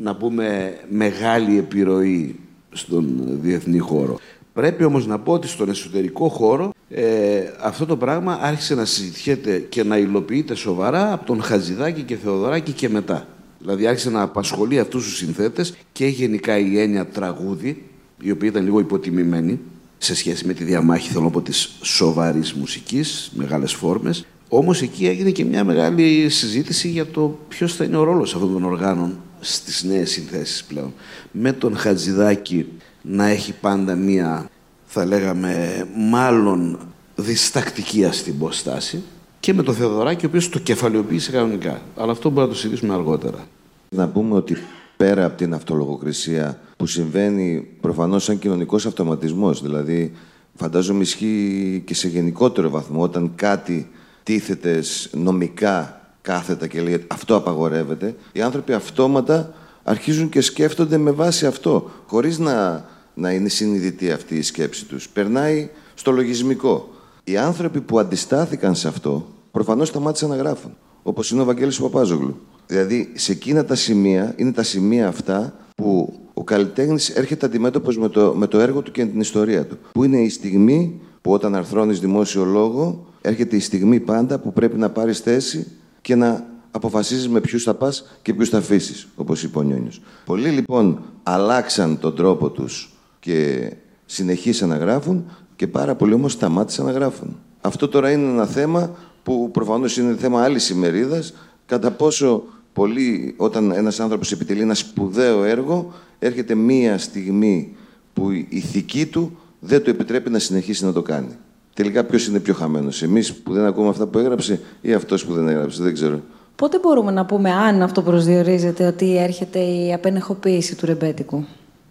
[0.01, 2.39] να πούμε μεγάλη επιρροή
[2.73, 4.19] στον διεθνή χώρο.
[4.53, 9.59] Πρέπει όμως να πω ότι στον εσωτερικό χώρο ε, αυτό το πράγμα άρχισε να συζητιέται
[9.59, 13.27] και να υλοποιείται σοβαρά από τον Χατζηδάκη και Θεοδωράκη και μετά.
[13.59, 17.85] Δηλαδή άρχισε να απασχολεί αυτούς τους συνθέτες και γενικά η έννοια τραγούδι,
[18.21, 19.61] η οποία ήταν λίγο υποτιμημένη,
[19.99, 24.27] σε σχέση με τη διαμάχη, θέλω να πω, της σοβαρής μουσικής, μεγάλες φόρμες.
[24.49, 28.53] Όμως εκεί έγινε και μια μεγάλη συζήτηση για το ποιος θα είναι ο ρόλος αυτών
[28.53, 30.93] των οργάνων στις νέες συνθέσεις πλέον.
[31.31, 32.67] Με τον Χατζηδάκη
[33.03, 34.51] να έχει πάντα μια,
[34.87, 36.79] θα λέγαμε, μάλλον
[37.17, 39.03] διστακτική αστυμποστάση
[39.41, 41.83] και με τον Θεοδωράκη, ο οποίος το κεφαλαιοποίησε κανονικά.
[41.97, 43.47] Αλλά αυτό μπορούμε να το συζητήσουμε αργότερα.
[43.89, 44.57] Να πούμε ότι
[44.97, 49.63] πέρα από την αυτολογοκρισία που συμβαίνει προφανώς σαν κοινωνικός αυτοματισμός.
[49.63, 50.13] Δηλαδή,
[50.55, 53.91] φαντάζομαι ισχύει και σε γενικότερο βαθμό όταν κάτι
[54.23, 61.47] τίθεται νομικά κάθετα και λέει αυτό απαγορεύεται, οι άνθρωποι αυτόματα αρχίζουν και σκέφτονται με βάση
[61.47, 65.09] αυτό, χωρίς να, να είναι συνειδητή αυτή η σκέψη τους.
[65.09, 66.89] Περνάει στο λογισμικό.
[67.25, 72.41] Οι άνθρωποι που αντιστάθηκαν σε αυτό, προφανώς σταμάτησαν να γράφουν, όπως είναι ο Βαγγέλης Παπάζογλου.
[72.67, 78.09] Δηλαδή, σε εκείνα τα σημεία, είναι τα σημεία αυτά που ο καλλιτέχνης έρχεται αντιμέτωπος με
[78.09, 79.79] το, με το έργο του και την ιστορία του.
[79.93, 84.79] Που είναι η στιγμή που όταν αρθρώνεις δημόσιο λόγο, έρχεται η στιγμή πάντα που πρέπει
[84.79, 85.67] να πάρεις θέση
[86.01, 90.01] και να αποφασίζεις με ποιους θα πας και ποιους θα αφήσεις, όπως είπε ο Νιόνιος.
[90.25, 93.71] Πολλοί λοιπόν αλλάξαν τον τρόπο τους και
[94.07, 95.25] συνεχίσαν να γράφουν
[95.57, 97.37] και πάρα πολλοί όμως σταμάτησαν να γράφουν.
[97.61, 101.35] Αυτό τώρα είναι ένα θέμα που προφανώς είναι θέμα άλλης ημερίδας,
[101.67, 102.43] κατά πόσο
[102.75, 107.77] πολύ, όταν ένας άνθρωπος επιτελεί ένα σπουδαίο έργο, έρχεται μία στιγμή
[108.13, 111.37] που η ηθική του δεν του επιτρέπει να συνεχίσει να το κάνει.
[111.75, 115.33] Τελικά ποιος είναι πιο χαμένος, εμείς που δεν ακούμε αυτά που έγραψε ή αυτός που
[115.33, 116.21] δεν έγραψε, δεν ξέρω.
[116.57, 121.45] Πότε μπορούμε να πούμε, αν αυτό προσδιορίζεται, ότι έρχεται η απενεχοποίηση του ρεμπέτικου;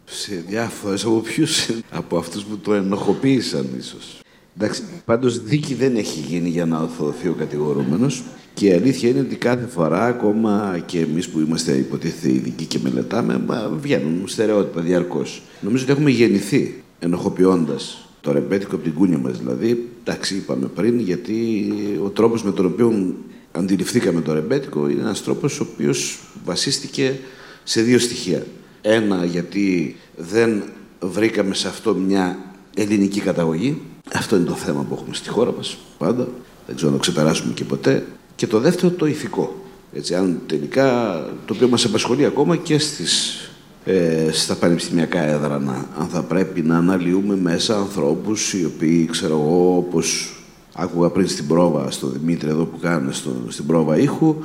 [0.05, 4.19] Σε διάφορες από ποιους, από αυτούς που το ενοχοποίησαν, ίσως.
[4.57, 8.23] Εντάξει, πάντως δίκη δεν έχει γίνει για να οθωθεί ο κατηγορούμενος.
[8.53, 12.79] Και η αλήθεια είναι ότι κάθε φορά, ακόμα και εμείς που είμαστε υποτίθεται ειδικοί και
[12.83, 13.41] μελετάμε,
[13.81, 15.41] βγαίνουν στερεότυπα διαρκώς.
[15.61, 19.37] Νομίζω ότι έχουμε γεννηθεί ενοχοποιώντας το ρεμπέτικο από την κούνια μας.
[19.37, 21.67] Δηλαδή, εντάξει, είπαμε πριν, γιατί
[22.03, 23.15] ο τρόπος με τον οποίο
[23.51, 27.19] αντιληφθήκαμε το ρεμπέτικο είναι ένας τρόπος ο οποίος βασίστηκε
[27.63, 28.45] σε δύο στοιχεία.
[28.81, 30.63] Ένα, γιατί δεν
[30.99, 32.37] βρήκαμε σε αυτό μια
[32.75, 33.81] ελληνική καταγωγή.
[34.13, 36.27] Αυτό είναι το θέμα που έχουμε στη χώρα μας πάντα.
[36.67, 38.05] Δεν ξέρω να το ξεπεράσουμε και ποτέ.
[38.35, 39.55] Και το δεύτερο το ηθικό.
[39.93, 41.13] Έτσι, αν τελικά,
[41.45, 43.37] το οποίο μας απασχολεί ακόμα και στις,
[43.85, 49.77] ε, στα πανεπιστημιακά έδρανα, αν θα πρέπει να αναλύουμε μέσα ανθρώπους οι οποίοι, ξέρω εγώ,
[49.77, 50.33] όπως
[50.73, 54.35] άκουγα πριν στην πρόβα, στο Δημήτρη εδώ που κάνουν στο, στην πρόβα ήχου,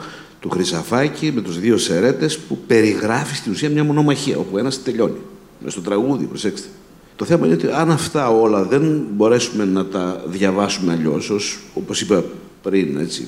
[0.41, 5.21] του Χρυσαφάκη με τους δύο σερέτες που περιγράφει στην ουσία μια μονομαχία, όπου ένας τελειώνει.
[5.61, 6.69] Μες στο τραγούδι, προσέξτε.
[7.17, 12.25] Το θέμα είναι ότι αν αυτά όλα δεν μπορέσουμε να τα διαβάσουμε αλλιώς, όπως είπα
[12.63, 13.27] πριν, έτσι,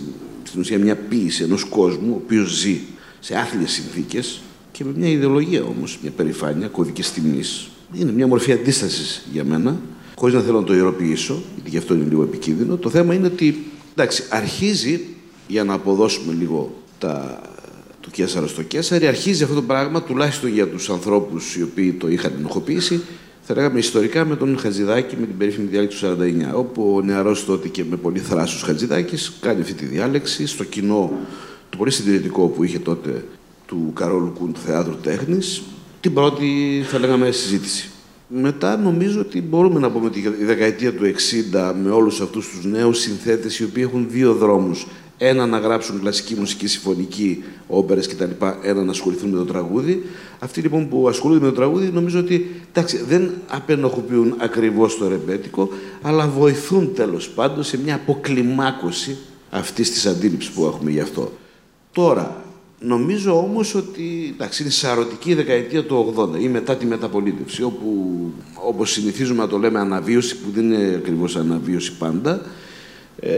[0.50, 2.80] στην ουσία μια ποίηση ενός κόσμου, ο οποίος ζει
[3.20, 4.40] σε άθλιες συνθήκες
[4.72, 7.68] και με μια ιδεολογία όμως, μια περηφάνεια κωδικής τιμής.
[7.94, 9.80] Είναι μια μορφή αντίστασης για μένα,
[10.16, 12.76] χωρίς να θέλω να το ιεροποιήσω, γιατί γι' αυτό είναι λίγο επικίνδυνο.
[12.76, 15.00] Το θέμα είναι ότι εντάξει, αρχίζει,
[15.48, 17.40] για να αποδώσουμε λίγο τα,
[18.00, 22.08] του Κέσσαρα στο Κέσσαρι, αρχίζει αυτό το πράγμα, τουλάχιστον για τους ανθρώπους οι οποίοι το
[22.08, 23.00] είχαν ενοχοποιήσει,
[23.52, 26.16] θα λέγαμε ιστορικά με τον Χατζηδάκη με την περίφημη διάλεξη του
[26.52, 30.64] 49, όπου ο νεαρός τότε και με πολύ θράσος Χατζηδάκης κάνει αυτή τη διάλεξη στο
[30.64, 31.10] κοινό
[31.70, 33.24] το πολύ συντηρητικό που είχε τότε
[33.66, 35.62] του Καρόλου Κούν του Θεάτρου Τέχνης,
[36.00, 36.46] την πρώτη
[36.86, 37.88] θα λέγαμε συζήτηση.
[38.28, 41.04] Μετά νομίζω ότι μπορούμε να πούμε ότι η δεκαετία του
[41.52, 44.86] 60 με όλους αυτούς τους νέους συνθέτες οι οποίοι έχουν δύο δρόμους
[45.22, 48.30] ένα να γράψουν κλασική μουσική, συμφωνική, όπερες κτλ.
[48.62, 50.02] Ένα να ασχοληθούν με το τραγούδι.
[50.38, 55.68] Αυτοί λοιπόν που ασχολούνται με το τραγούδι νομίζω ότι εντάξει, δεν απενοχοποιούν ακριβώς το ρεμπέτικο,
[56.02, 59.16] αλλά βοηθούν τέλος πάντων σε μια αποκλιμάκωση
[59.50, 61.33] αυτής της αντίληψης που έχουμε γι' αυτό.
[61.92, 62.44] Τώρα,
[62.83, 68.20] Νομίζω όμως ότι εντάξει, είναι σαρωτική η δεκαετία του 80 ή μετά τη μεταπολίτευση, όπου
[68.54, 72.42] όπως συνηθίζουμε να το λέμε αναβίωση, που δεν είναι ακριβώς αναβίωση πάντα,
[73.20, 73.30] ε,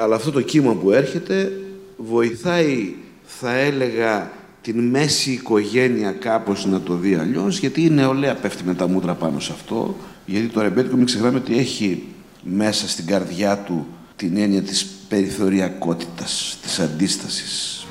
[0.00, 1.52] αλλά αυτό το κύμα που έρχεται
[1.96, 8.64] βοηθάει, θα έλεγα, την μέση οικογένεια κάπως να το δει αλλιώς, γιατί η νεολαία πέφτει
[8.64, 12.02] με τα μούτρα πάνω σε αυτό, γιατί το ρεμπέτικο μην ξεχνάμε ότι έχει
[12.42, 17.86] μέσα στην καρδιά του την έννοια της περιθωριακότητας, της αντίστασης.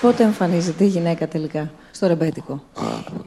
[0.00, 2.64] Πότε εμφανίζεται η γυναίκα τελικά στο ρεμπέτικο;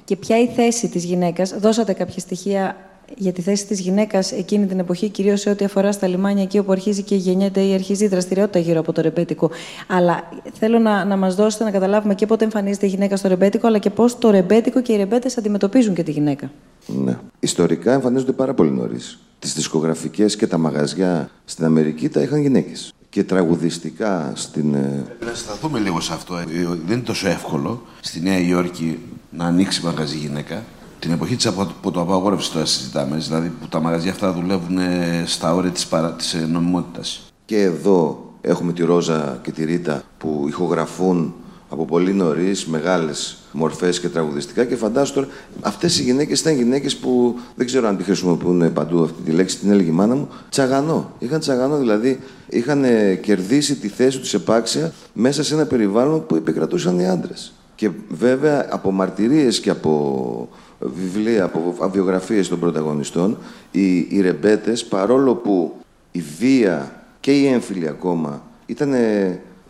[0.06, 2.76] Και ποια η θέση της γυναίκας; Δώσατε κάποια στοιχεία
[3.16, 6.58] για τη θέση της γυναίκας εκείνη την εποχή, κυρίως σε ό,τι αφορά στα λιμάνια, εκεί
[6.58, 9.50] όπου αρχίζει και γεννιέται ή αρχίζει η δραστηριότητα γύρω από το ρεμπέτικο.
[9.88, 13.68] Αλλά θέλω να, να μας δώσετε να καταλάβουμε και πότε εμφανίζεται η γυναίκα στο ρεμπέτικο,
[13.68, 16.52] αλλά και πώς το ρεμπέτικο και οι ρεμπέτες αντιμετωπίζουν και τη γυναίκα.
[16.88, 17.18] Ναι.
[17.40, 19.20] Ιστορικά εμφανίζονται πάρα πολύ νωρίς.
[19.40, 22.94] Τις δισκογραφικές και τα μαγαζιά στην Αμερική τα είχαν γυναίκες.
[23.10, 24.74] Και τραγουδιστικά στην.
[24.74, 26.36] ε, Να σταθούμε λίγο σε αυτό.
[26.38, 26.44] ε.
[26.86, 30.64] Δεν είναι τόσο εύκολο στη Νέα Υόρκη να ανοίξει μαγαζί γυναίκα.
[31.00, 35.72] Την εποχή της αποτοαπαγόρευσης τώρα συζητάμε, δηλαδή που τα μαγαζιά αυτά δουλεύουν ε, στα όρια
[35.72, 36.12] της, παρα...
[36.12, 37.32] της ε, νομιμότητας.
[37.46, 41.34] Και εδώ έχουμε τη Ρόζα και τη Ρίτα που ηχογραφούν
[41.70, 44.66] από πολύ νωρίς μεγάλες μορφές και τραγουδιστικά.
[44.66, 49.04] Και φαντάζομαι τώρα, αυτές οι γυναίκες ήταν γυναίκες που δεν ξέρω αν τη χρησιμοποιούν παντού
[49.04, 51.12] αυτή τη λέξη, την έλεγε η μάνα μου, τσαγανό.
[51.20, 56.36] Είχαν τσαγανό, δηλαδή είχαν ε, κερδίσει τη θέση τους επάξια μέσα σε ένα περιβάλλον που
[56.36, 57.52] επικρατούσαν οι άντρες.
[57.76, 63.38] Και βέβαια από μαρτυρίες και από βιβλία, από βιογραφίε των πρωταγωνιστών,
[63.72, 65.74] οι, οι ρεμπέτες, παρόλο που
[66.12, 68.94] η βία και η έμφυλη ακόμα ήταν,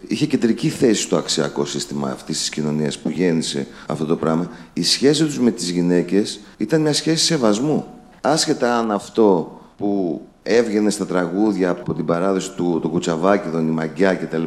[0.07, 4.49] είχε κεντρική θέση στο αξιακό σύστημα αυτής της κοινωνίας που γέννησε αυτό το πράγμα.
[4.73, 7.85] Η σχέση τους με τις γυναίκες ήταν μια σχέση σεβασμού.
[8.21, 14.13] Άσχετα αν αυτό που έβγαινε στα τραγούδια από την παράδοση του το Κουτσαβάκηδον, η Μαγκιά
[14.13, 14.43] κτλ.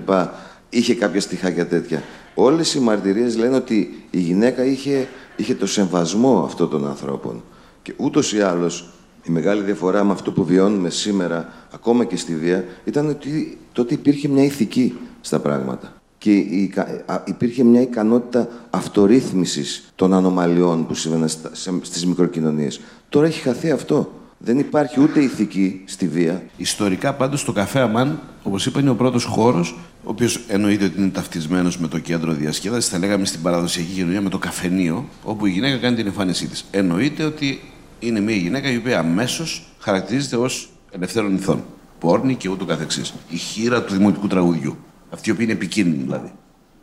[0.68, 2.02] είχε κάποια στοιχάκια τέτοια.
[2.34, 7.42] Όλες οι μαρτυρίες λένε ότι η γυναίκα είχε, είχε το σεβασμό αυτών των ανθρώπων.
[7.82, 8.88] Και ούτως ή άλλως
[9.22, 13.94] η μεγάλη διαφορά με αυτό που βιώνουμε σήμερα, ακόμα και στη βία, ήταν ότι τότε
[13.94, 15.92] υπήρχε μια ηθική στα πράγματα.
[16.18, 22.06] Και η ικα- α- υπήρχε μια ικανότητα αυτορύθμισης των ανομαλιών που συμβαίνουν στα- σε- στις
[22.06, 22.80] μικροκοινωνίες.
[23.08, 24.12] Τώρα έχει χαθεί αυτό.
[24.42, 26.42] Δεν υπάρχει ούτε ηθική στη βία.
[26.56, 31.00] Ιστορικά πάντως το καφέ Αμάν, όπως είπα, είναι ο πρώτος χώρος, ο οποίος εννοείται ότι
[31.00, 35.46] είναι ταυτισμένος με το κέντρο διασκέδασης, θα λέγαμε στην παραδοσιακή κοινωνία με το καφενείο, όπου
[35.46, 36.64] η γυναίκα κάνει την εμφάνισή της.
[36.70, 37.60] Εννοείται ότι
[37.98, 41.64] είναι μια γυναίκα η οποία αμέσως χαρακτηρίζεται ως ελευθέρων ηθών.
[41.98, 43.14] Πόρνη και ούτω καθεξής.
[43.28, 44.76] Η χείρα του δημοτικού τραγουδιού.
[45.10, 46.32] Αυτή η οποία είναι επικίνδυνη δηλαδή.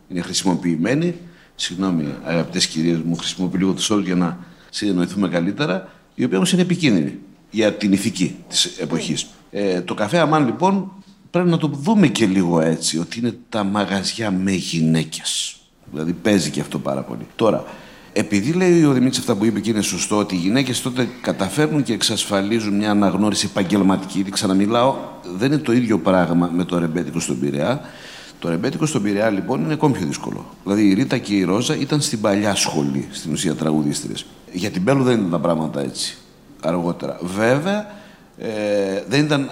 [0.10, 1.16] Είναι χρησιμοποιημένη.
[1.56, 4.38] Συγγνώμη, αγαπητές κυρίες μου, χρησιμοποιώ λίγο τους όρους για να
[4.70, 5.90] συνεννοηθούμε καλύτερα.
[6.16, 9.28] Η οποία όμως είναι επικίνδυνη για την ηθική της εποχής.
[9.52, 10.92] Ε, το καφέ Αμάν λοιπόν
[11.30, 15.58] πρέπει να το δούμε και λίγο έτσι, ότι είναι τα μαγαζιά με γυναίκες.
[15.92, 17.28] Δηλαδή παίζει και αυτό πάρα πολύ.
[17.36, 17.64] Τώρα,
[18.14, 21.84] επειδή λέει ο Δημήτρης αυτά που είπε και είναι σωστό, ότι οι γυναίκες τότε καταφέρνουν
[21.84, 24.96] και εξασφαλίζουν μια αναγνώριση επαγγελματική, ήδη ξαναμιλάω,
[25.38, 27.82] δεν είναι το ίδιο πράγμα με το ρεμπέτικο στον Πειραιά.
[28.40, 30.46] Το ρεμπέτικο στον Πειραιά λοιπόν είναι ακόμη πιο δύσκολο.
[30.64, 34.26] Δηλαδή η Ρίτα και η Ρόζα ήταν στην παλιά σχολή, στην ουσία τραγουδίστρες.
[34.52, 36.18] Για την Μπέλου δεν ήταν τα πράγματα έτσι
[36.62, 37.18] αργότερα.
[37.22, 37.92] Βέβαια,
[38.38, 39.50] ε, δεν, ήταν,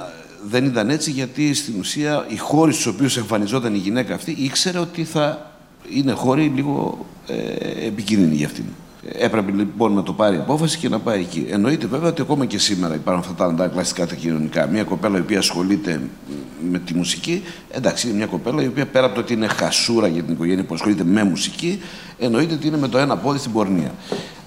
[0.48, 4.80] δεν ήταν έτσι γιατί στην ουσία οι χώροι στους οποίους εμφανιζόταν η γυναίκα αυτή ήξερε
[4.80, 5.52] ότι θα
[5.90, 8.66] είναι χώροι λίγο ε, επικίνδυνοι για αυτήν.
[9.12, 11.46] Έπρεπε λοιπόν να το πάρει απόφαση και να πάει εκεί.
[11.50, 14.68] Εννοείται βέβαια ότι ακόμα και σήμερα υπάρχουν αυτά τα αντακλαστικά τα κοινωνικά.
[14.68, 16.02] Μια κοπέλα η οποία ασχολείται
[16.70, 20.08] με τη μουσική, εντάξει, είναι μια κοπέλα η οποία πέρα από το ότι είναι χασούρα
[20.08, 21.82] για την οικογένεια που ασχολείται με μουσική,
[22.20, 23.92] εννοείται ότι είναι με το ένα πόδι στην πορνεία.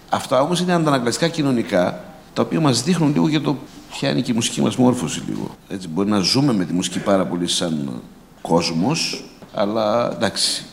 [0.08, 2.04] Αυτά όμως είναι αντανακλαστικά κοινωνικά,
[2.38, 3.56] τα οποία μας δείχνουν λίγο για το
[3.90, 5.50] ποια είναι και η μουσική μας μόρφωση λίγο.
[5.68, 8.02] Έτσι, μπορεί να ζούμε με τη μουσική πάρα πολύ σαν
[8.40, 9.24] κόσμος,
[9.54, 10.64] αλλά εντάξει,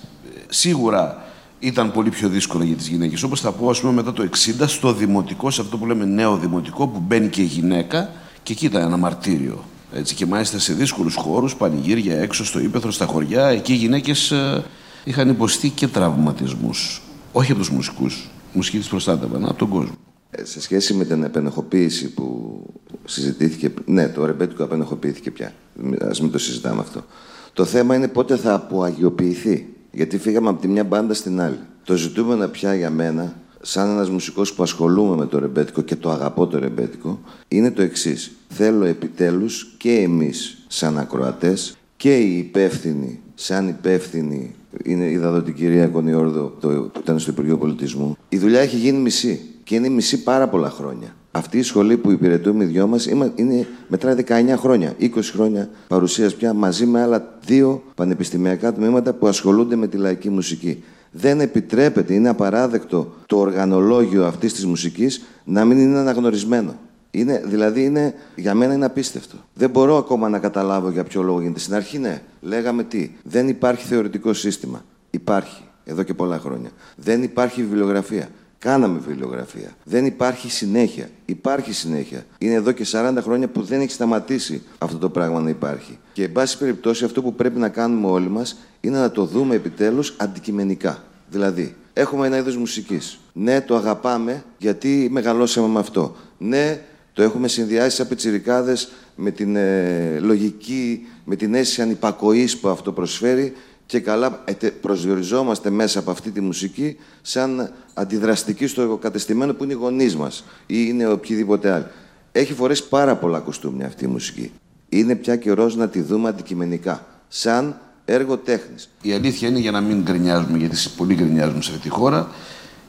[0.49, 1.25] σίγουρα
[1.60, 3.23] ήταν πολύ πιο δύσκολο για τις γυναίκες.
[3.23, 6.38] Όπως θα πω, ας πούμε, μετά το 60, στο δημοτικό, σε αυτό που λέμε νέο
[6.38, 8.10] δημοτικό, που μπαίνει και η γυναίκα,
[8.43, 9.63] και εκεί ήταν ένα μαρτύριο.
[9.93, 14.32] Έτσι, και μάλιστα σε δύσκολους χώρους, πανηγύρια έξω στο ύπεθρο, στα χωριά, εκεί οι γυναίκες
[14.32, 14.63] ε,
[15.04, 17.01] είχαν υποστεί και τραυματισμούς.
[17.32, 18.30] Όχι από τους μουσικούς.
[18.54, 20.05] Οι μουσικοί τις προστάτευαν, από τον κόσμο.
[20.38, 22.60] Ε, Σε σχέση με την επενεχοποίηση που
[23.06, 25.54] συζητήθηκε, ναι, το ρεμπέτικο επενεχοποιήθηκε πια.
[26.02, 27.06] Α μην το συζητάμε αυτό.
[27.54, 29.67] Το θέμα είναι πότε θα αποαγιοποιηθεί.
[29.91, 31.60] Γιατί φύγαμε από τη μια μπάντα στην άλλη.
[31.84, 36.10] Το ζητούμενο πια για μένα, σαν ένας μουσικός που ασχολούμαι με το ρεμπέτικο και το
[36.10, 38.32] αγαπώ το ρεμπέτικο, είναι το εξής.
[38.50, 45.88] Θέλω επιτέλους και εμείς, σαν ακροατές, και οι υπεύθυνοι, σαν υπεύθυνοι, είναι η δαδότη κυρία
[45.88, 48.17] Κονιόρδο το, που ήταν στο Υπουργείο Πολιτισμού.
[48.30, 49.55] Η δουλειά έχει γίνει μισή.
[49.65, 51.15] Και είναι μισή πάρα πολλά χρόνια.
[51.32, 56.36] Αυτή η σχολή που υπηρετούμε οι δυο μας είναι, μετράει 19 χρόνια, 20 χρόνια παρουσίας
[56.36, 60.84] πια μαζί με άλλα δύο πανεπιστημιακά τμήματα που ασχολούνται με τη λαϊκή μουσική.
[61.12, 66.75] Δεν επιτρέπεται, είναι απαράδεκτο το οργανολόγιο αυτής της μουσικής να μην είναι αναγνωρισμένο.
[67.12, 69.36] Είναι, δηλαδή, είναι, για μένα είναι απίστευτο.
[69.54, 71.60] Δεν μπορώ ακόμα να καταλάβω για ποιο λόγο γίνεται.
[71.60, 73.12] Στην αρχή, ναι, λέγαμε τι.
[73.23, 74.84] Δεν υπάρχει θεωρητικό σύστημα.
[75.10, 76.69] Υπάρχει εδώ και πολλά χρόνια.
[76.95, 78.30] Δεν υπάρχει βιβλιογραφία.
[78.65, 79.71] Κάναμε βιβλιογραφία.
[79.84, 81.10] Δεν υπάρχει συνέχεια.
[81.25, 82.25] Υπάρχει συνέχεια.
[82.38, 85.97] Είναι εδώ και 40 χρόνια που δεν έχει σταματήσει αυτό το πράγμα να υπάρχει.
[86.13, 89.56] Και, εν πάση περιπτώσει, αυτό που πρέπει να κάνουμε όλοι μας είναι να το δούμε
[89.56, 91.04] επιτέλους αντικειμενικά.
[91.30, 93.19] Δηλαδή, έχουμε ένα είδος μουσικής.
[93.34, 96.15] Ναι, το αγαπάμε γιατί μεγαλώσαμε με αυτό.
[96.38, 96.82] Ναι,
[97.13, 102.91] το έχουμε συνδυάσει σαν πιτσιρικάδες με την ε, λογική, με την αίσθηση ανυπακοής που αυτό
[102.91, 103.54] προσφέρει
[103.86, 104.43] και καλά
[104.82, 110.43] προσδιοριζόμαστε μέσα από αυτή τη μουσική σαν αντιδραστική στο κατεστημένο που είναι οι γονείς μας
[110.65, 111.86] ή είναι οποιοδήποτε άλλο.
[112.32, 114.52] Έχει φορέσει πάρα πολλά κοστούμια αυτή η μουσική.
[114.89, 118.89] Είναι πια καιρό να τη δούμε αντικειμενικά, σαν έργο τέχνης.
[119.02, 122.30] Η αλήθεια είναι για να μην γκρινιάζουμε, γιατί πολύ γκρινιάζουμε σε αυτή τη χώρα,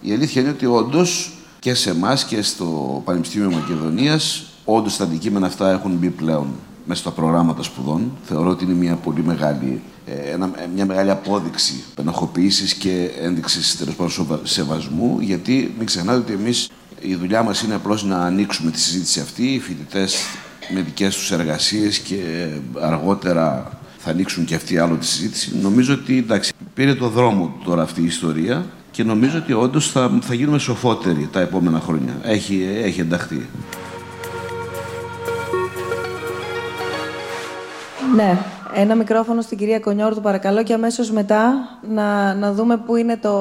[0.00, 5.46] η αλήθεια είναι ότι όντως και σε εμάς και στο Πανεπιστήμιο Μακεδονίας, όντως τα αντικείμενα
[5.46, 6.46] αυτά έχουν μπει πλέον
[6.86, 8.10] μέσα στα προγράμματα σπουδών.
[8.24, 13.94] Θεωρώ ότι είναι μια πολύ μεγάλη, ε, ένα, μια μεγάλη απόδειξη ενοχοποίηση και ένδειξης τέλος
[13.94, 16.70] πάντων σεβασμού, γιατί μην ξεχνάτε ότι εμείς
[17.00, 19.42] η δουλειά μας είναι απλώς να ανοίξουμε τη συζήτηση αυτή.
[19.54, 20.16] Οι φοιτητές
[20.74, 22.48] με δικές τους εργασίες και
[22.80, 25.56] αργότερα θα ανοίξουν και αυτοί άλλο τη συζήτηση.
[25.62, 30.18] Νομίζω ότι εντάξει, πήρε το δρόμο τώρα αυτή η ιστορία και νομίζω ότι όντως θα,
[30.20, 32.14] θα γίνουμε σοφότεροι τα επόμενα χρόνια.
[32.22, 33.46] Έχει, έχει ενταχθεί.
[38.16, 38.38] Ναι,
[38.74, 41.52] ένα μικρόφωνο στην κυρία Κονιόρτου παρακαλώ και αμέσως μετά
[41.90, 43.32] να, να δούμε πού είναι το...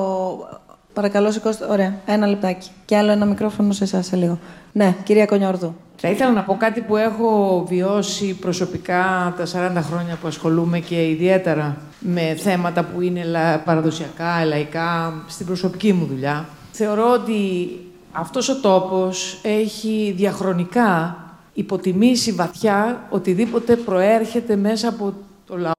[0.93, 1.65] Παρακαλώ σηκώστε.
[1.69, 2.69] Ωραία, ένα λεπτάκι.
[2.85, 4.39] Και άλλο ένα μικρόφωνο σε εσάς σε λίγο.
[4.71, 5.75] Ναι, κυρία Κονιόρτου.
[5.95, 9.43] Θα ήθελα να πω κάτι που έχω βιώσει προσωπικά τα
[9.79, 13.21] 40 χρόνια που ασχολούμαι και ιδιαίτερα με θέματα που είναι
[13.65, 16.45] παραδοσιακά, λαϊκά, στην προσωπική μου δουλειά.
[16.71, 17.69] Θεωρώ ότι
[18.11, 21.17] αυτός ο τόπος έχει διαχρονικά
[21.55, 25.13] υποτιμήσει βαθιά οτιδήποτε προέρχεται μέσα από
[25.47, 25.71] το λαό,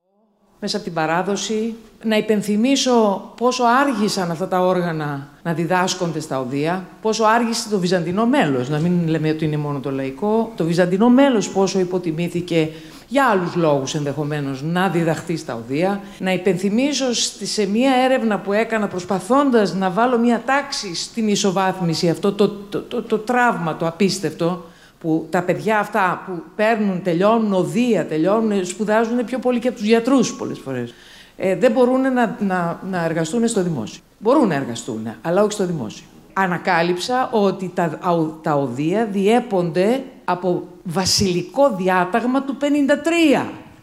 [0.60, 1.74] μέσα από την παράδοση.
[2.02, 8.26] Να υπενθυμίσω πόσο άργησαν αυτά τα όργανα να διδάσκονται στα οδεία, πόσο άργησε το βυζαντινό
[8.26, 12.70] μέλος, να μην λέμε ότι είναι μόνο το λαϊκό, το βυζαντινό μέλος πόσο υποτιμήθηκε
[13.08, 16.00] για άλλους λόγους ενδεχομένως να διδαχθεί στα οδεία.
[16.18, 17.12] Να υπενθυμίσω
[17.42, 22.80] σε μία έρευνα που έκανα προσπαθώντας να βάλω μία τάξη στην ισοβάθμιση, αυτό το, το,
[22.82, 24.64] το, το τραύμα, το απίστευτο,
[25.06, 29.86] που τα παιδιά αυτά που παίρνουν, τελειώνουν οδεία, τελειώνουν, σπουδάζουν πιο πολύ και από τους
[29.86, 30.94] γιατρούς πολλές φορές.
[31.36, 34.00] Ε, δεν μπορούν να, να, να εργαστούν στο δημόσιο.
[34.18, 36.06] Μπορούν να εργαστούν, αλλά όχι στο δημόσιο.
[36.32, 37.98] Ανακάλυψα ότι τα,
[38.42, 42.64] τα οδεία διέπονται από βασιλικό διάταγμα του 53.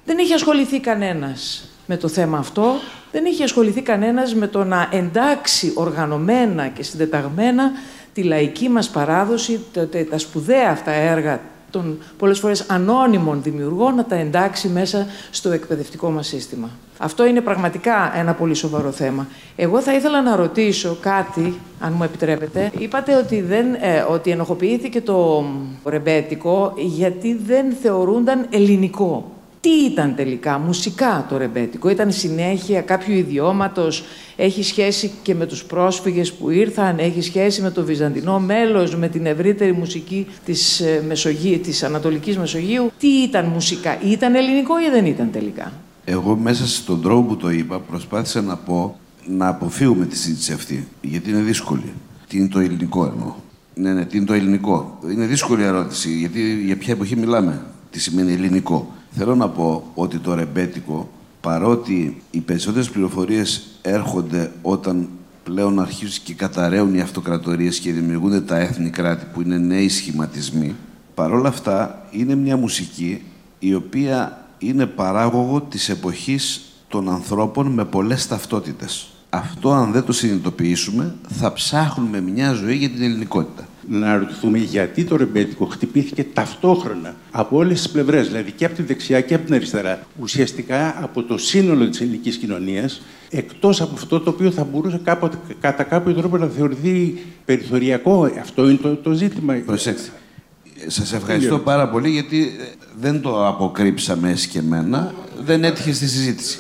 [0.05, 2.73] Δεν είχε ασχοληθεί κανένας με το θέμα αυτό.
[3.12, 7.71] Δεν είχε ασχοληθεί κανένας με το να εντάξει οργανωμένα και συντεταγμένα
[8.13, 9.60] τη λαϊκή μας παράδοση,
[10.10, 11.39] τα σπουδαία αυτά έργα
[11.73, 16.69] των πολλές φορές ανώνυμων δημιουργών να τα εντάξει μέσα στο εκπαιδευτικό μας σύστημα.
[16.97, 19.28] Αυτό είναι πραγματικά ένα πολύ σοβαρό θέμα.
[19.56, 22.71] Εγώ θα ήθελα να ρωτήσω κάτι, αν μου επιτρέπετε.
[22.78, 25.45] Είπατε ότι, δεν, ε, ότι ενοχοποιήθηκε το
[25.86, 29.32] ρεμπέτικο γιατί δεν θεωρούνταν ελληνικό.
[29.63, 34.04] Τι ήταν τελικά, μουσικά το ρεμπέτικο, ήταν συνέχεια κάποιου ιδιώματος,
[34.36, 39.08] έχει σχέση και με τους πρόσφυγες που ήρθαν, έχει σχέση με το βυζαντινό μέλος, με
[39.08, 42.91] την ευρύτερη μουσική της, ε, Μεσογείου, της Ανατολικής Μεσογείου.
[42.99, 45.71] Τι ήταν μουσικά, ήταν ελληνικό ή δεν ήταν τελικά;
[46.06, 50.88] Εγώ μέσα στον τρόπο που το είπα προσπάθησα να πω να αποφύγουμε τη συζήτηση αυτή,
[51.02, 51.93] γιατί είναι δύσκολη.
[52.28, 53.34] Τι είναι το ελληνικό εννοώ;
[53.76, 57.99] Ναι, ναι, τι είναι το ελληνικό; Είναι δύσκολη ερώτηση, γιατί για ποια εποχή μιλάμε; Τι
[57.99, 61.10] σημαίνει ελληνικό; Θέλω να πω ότι το ρεμπέτικο,
[61.41, 65.10] παρότι οι περισσότερες πληροφορίες έρχονται όταν
[65.43, 70.76] πλέον αρχίζουν και καταραίουν οι αυτοκρατορίες και δημιουργούνται τα έθνη κράτη που είναι νέοι σχηματισμοί,
[71.13, 73.21] παρόλα αυτά είναι μια μουσική
[73.60, 79.08] η οποία είναι παράγωγο της εποχής των ανθρώπων με πολλές ταυτότητες.
[79.30, 85.04] Αυτό αν δεν το συνειδητοποιήσουμε θα ψάχνουμε μια ζωή για την ελληνικότητα να ρωτηθούμε γιατί
[85.04, 89.46] το ρεμπέτικο χτυπήθηκε ταυτόχρονα από όλες τις πλευρές, δηλαδή και από τη δεξιά και από
[89.46, 90.00] την αριστερά.
[90.19, 95.38] Ουσιαστικά από το σύνολο της ελληνικής κοινωνίας, εκτός από αυτό το οποίο θα μπορούσε κάποτε,
[95.60, 98.32] κατά κάποιο τρόπο να θεωρηθεί περιθωριακό.
[98.39, 99.53] Αυτό είναι το, το ζήτημα.
[99.66, 100.10] Προσέξτε.
[100.88, 102.51] Σας ευχαριστώ πάρα πολύ γιατί
[102.99, 106.60] δεν το αποκρύψαμε εσκεμένα, δεν έτυχε στη συζήτηση.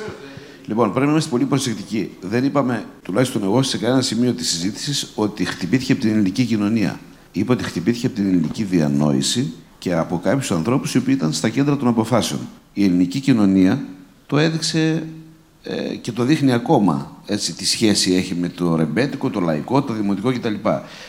[0.65, 2.09] Λοιπόν, πρέπει να είμαστε πολύ προσεκτικοί.
[2.21, 6.99] Δεν είπαμε, τουλάχιστον εγώ, σε κανένα σημείο της συζήτησης, ότι χτυπήθηκε από την ελληνική κοινωνία.
[7.35, 11.49] Είπα ότι χτυπήθηκε από την ελληνική διανόηση και από κάποιους ανθρώπους οι οποίοι ήταν στα
[11.49, 12.39] κέντρα των αποφάσεων.
[12.73, 13.85] Η ελληνική κοινωνία
[14.27, 15.07] το έδειξε
[15.63, 19.93] ε, και το δείχνει ακόμα έτσι, τι σχέση έχει με το ρεμπέτικο, το λαϊκό, το
[19.93, 20.53] δημοτικό κτλ.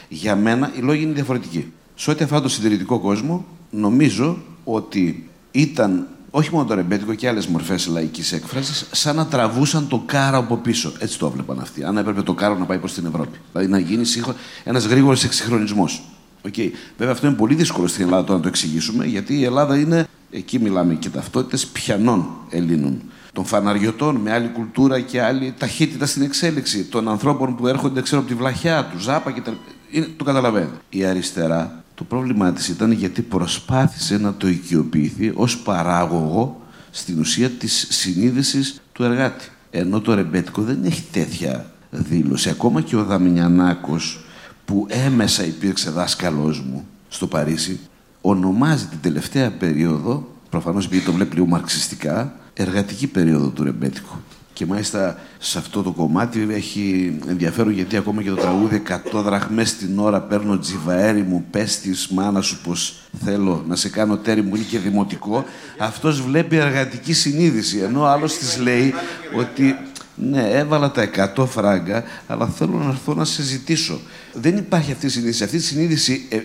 [0.08, 1.72] Για μένα οι λόγοι είναι διαφορετικοί.
[1.94, 7.46] Σε ό,τι αφορά το συντηρητικό κόσμο, νομίζω ότι ήταν όχι μόνο το ρεμπέτικο και άλλες
[7.46, 10.92] μορφές λαϊκής έκφρασης, σαν να τραβούσαν το κάρο από πίσω.
[10.98, 11.84] Έτσι το έβλεπαν αυτοί.
[11.84, 13.38] Αν έπρεπε το κάρο να πάει προς την Ευρώπη.
[13.52, 14.02] Δηλαδή να γίνει
[14.64, 16.02] ένας γρήγορος εξυγχρονισμός.
[16.48, 16.70] Okay.
[16.98, 20.58] Βέβαια, αυτό είναι πολύ δύσκολο στην Ελλάδα να το εξηγήσουμε, γιατί η Ελλάδα είναι, εκεί
[20.58, 23.02] μιλάμε και ταυτότητες πιανών Ελλήνων.
[23.32, 26.84] Των φαναριωτών με άλλη κουλτούρα και άλλη ταχύτητα στην εξέλιξη.
[26.84, 29.50] Των ανθρώπων που έρχονται ξέρω, από τη βλαχιά του, Ζάπα κτλ.
[30.16, 30.72] Το καταλαβαίνετε.
[30.88, 37.50] Η αριστερά το πρόβλημά της ήταν γιατί προσπάθησε να το οικειοποιηθεί ως παράγωγο στην ουσία
[37.50, 39.44] της συνείδησης του εργάτη.
[39.70, 42.48] Ενώ το ρεμπέτικο δεν έχει τέτοια δήλωση.
[42.48, 44.23] Ακόμα και ο Δαμινιανάκος
[44.64, 47.80] που έμεσα υπήρξε δάσκαλός μου στο Παρίσι
[48.20, 54.16] ονομάζει την τελευταία περίοδο, προφανώς επειδή το βλέπει λίγο μαρξιστικά, εργατική περίοδο του ρεμπέτικου.
[54.52, 59.76] Και μάλιστα σε αυτό το κομμάτι έχει ενδιαφέρον γιατί ακόμα και το τραγούδι 100 δραχμές
[59.76, 62.94] την ώρα παίρνω τζιβαέρι μου, πες της μάνα σου πως
[63.24, 65.44] θέλω να σε κάνω τέρι μου, είναι και δημοτικό.
[65.78, 68.94] Αυτός βλέπει εργατική συνείδηση, ενώ ο άλλος της λέει
[69.36, 69.76] ότι
[70.16, 74.00] ναι, έβαλα τα 100 φράγκα, αλλά θέλω να έρθω να σε ζητήσω.
[74.32, 75.44] Δεν υπάρχει αυτή η συνείδηση.
[75.44, 76.42] Αυτή η συνείδηση ε, ε,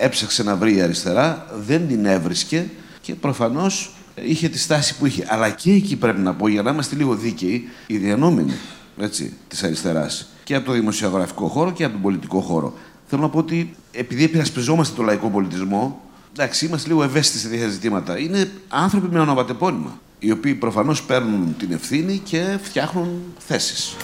[0.00, 2.66] έψαξε να βρει η αριστερά, δεν την έβρισκε
[3.00, 5.26] και προφανώς είχε τη στάση που είχε.
[5.28, 8.52] Αλλά και εκεί πρέπει να πω, για να είμαστε λίγο δίκαιοι, οι διανόμενοι
[9.48, 12.74] της αριστεράς και από το δημοσιογραφικό χώρο και από τον πολιτικό χώρο.
[13.06, 16.00] Θέλω να πω ότι επειδή επειρασπιζόμαστε τον λαϊκό πολιτισμό,
[16.32, 18.18] εντάξει, είμαστε λίγο ευαίσθητοι σε τέτοια ζητήματα.
[18.18, 23.08] Είναι άνθρωποι με ονοματεπώνυμα, οι οποίοι προφανώς παίρνουν την ευθύνη και φτιάχνουν
[23.38, 23.96] θέσεις.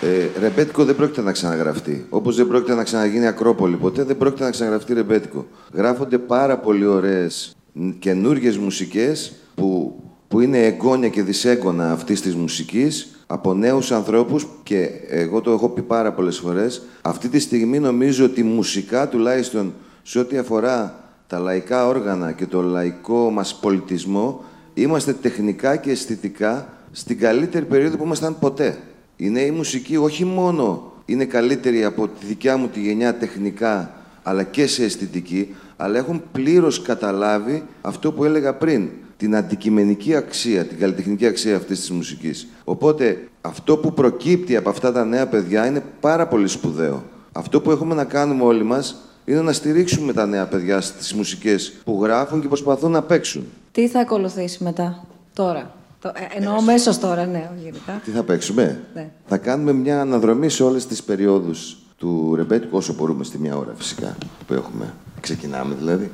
[0.00, 2.06] Ε, ρεμπέτικο δεν πρόκειται να ξαναγραφτεί.
[2.10, 5.46] Όπως δεν πρόκειται να ξαναγίνει Ακρόπολη ποτέ, δεν πρόκειται να ξαναγραφτεί ρεμπέτικο.
[5.72, 7.56] Γράφονται πάρα πολύ ωραίες
[7.98, 14.88] καινούργιες μουσικές που, που είναι εγγόνια και δυσέγγωνα αυτής της μουσικής από νέους ανθρώπους και
[15.08, 16.82] εγώ το έχω πει πάρα πολλές φορές.
[17.02, 22.62] Αυτή τη στιγμή νομίζω ότι μουσικά τουλάχιστον σε ό,τι αφορά τα λαϊκά όργανα και το
[22.62, 28.78] λαϊκό μας πολιτισμό, είμαστε τεχνικά και αισθητικά στην καλύτερη περίοδο που ήμασταν ποτέ.
[29.16, 34.42] Η νέη μουσική όχι μόνο είναι καλύτερη από τη δικιά μου τη γενιά τεχνικά, αλλά
[34.42, 40.78] και σε αισθητική, αλλά έχουν πλήρως καταλάβει αυτό που έλεγα πριν, την αντικειμενική αξία, την
[40.78, 42.48] καλλιτεχνική αξία αυτής της μουσικής.
[42.64, 47.04] Οπότε αυτό που προκύπτει από αυτά τα νέα παιδιά είναι πάρα πολύ σπουδαίο.
[47.32, 48.96] Αυτό που έχουμε να κάνουμε όλοι μας
[49.26, 53.46] είναι να στηρίξουμε τα νέα παιδιά στις μουσικές που γράφουν και προσπαθούν να παίξουν.
[53.72, 55.04] Τι θα ακολουθήσει μετά,
[55.34, 58.00] τώρα; Ε, εννοώ μέσω τώρα, ναι, γενικά.
[58.04, 59.08] Τι θα παίξουμε; Ναι.
[59.26, 63.72] Θα κάνουμε μια αναδρομή σε όλες τις περιόδους του ρεμπέτικου όσο μπορούμε στη μια ώρα
[63.76, 64.16] φυσικά
[64.46, 64.94] που έχουμε.
[65.20, 66.10] Ξεκινάμε δηλαδή.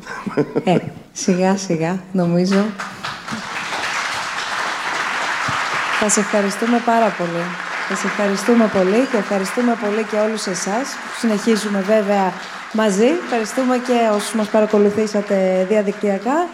[0.64, 0.76] Ε,
[1.12, 2.64] σιγά σιγά νομίζω.
[6.00, 7.44] Θα σε ευχαριστούμε πάρα πολύ.
[7.88, 12.32] Θα σε ευχαριστούμε πολύ και ευχαριστούμε πολύ και όλους εσάς που συνεχίζουμε βέβαια
[12.72, 13.06] μαζί.
[13.24, 16.48] Ευχαριστούμε και όσους μας παρακολουθήσατε διαδικτυακά.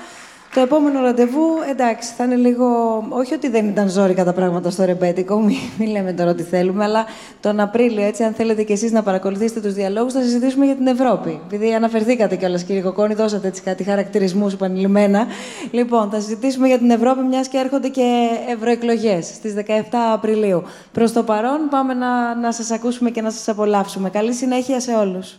[0.55, 2.67] Το επόμενο ραντεβού, εντάξει, θα είναι λίγο.
[3.09, 6.85] Όχι ότι δεν ήταν ζώρικα τα πράγματα στο ρεμπέτικο, μην, μη λέμε τώρα τι θέλουμε,
[6.85, 7.05] αλλά
[7.41, 10.87] τον Απρίλιο, έτσι, αν θέλετε κι εσείς να παρακολουθήσετε τους διαλόγους, θα συζητήσουμε για την
[10.87, 11.41] Ευρώπη.
[11.47, 15.27] Επειδή αναφερθήκατε κιόλας, κύριε Κοκόνη, δώσατε έτσι κάτι χαρακτηρισμούς επανειλημμένα.
[15.71, 20.63] Λοιπόν, θα συζητήσουμε για την Ευρώπη, μιας και έρχονται και ευρωεκλογές στις 17 Απριλίου.
[20.93, 24.11] Προς το παρόν, πάμε να, να σας ακούσουμε και να σας απολαύσουμε.
[24.11, 25.39] Καλή συνέχεια σε όλους.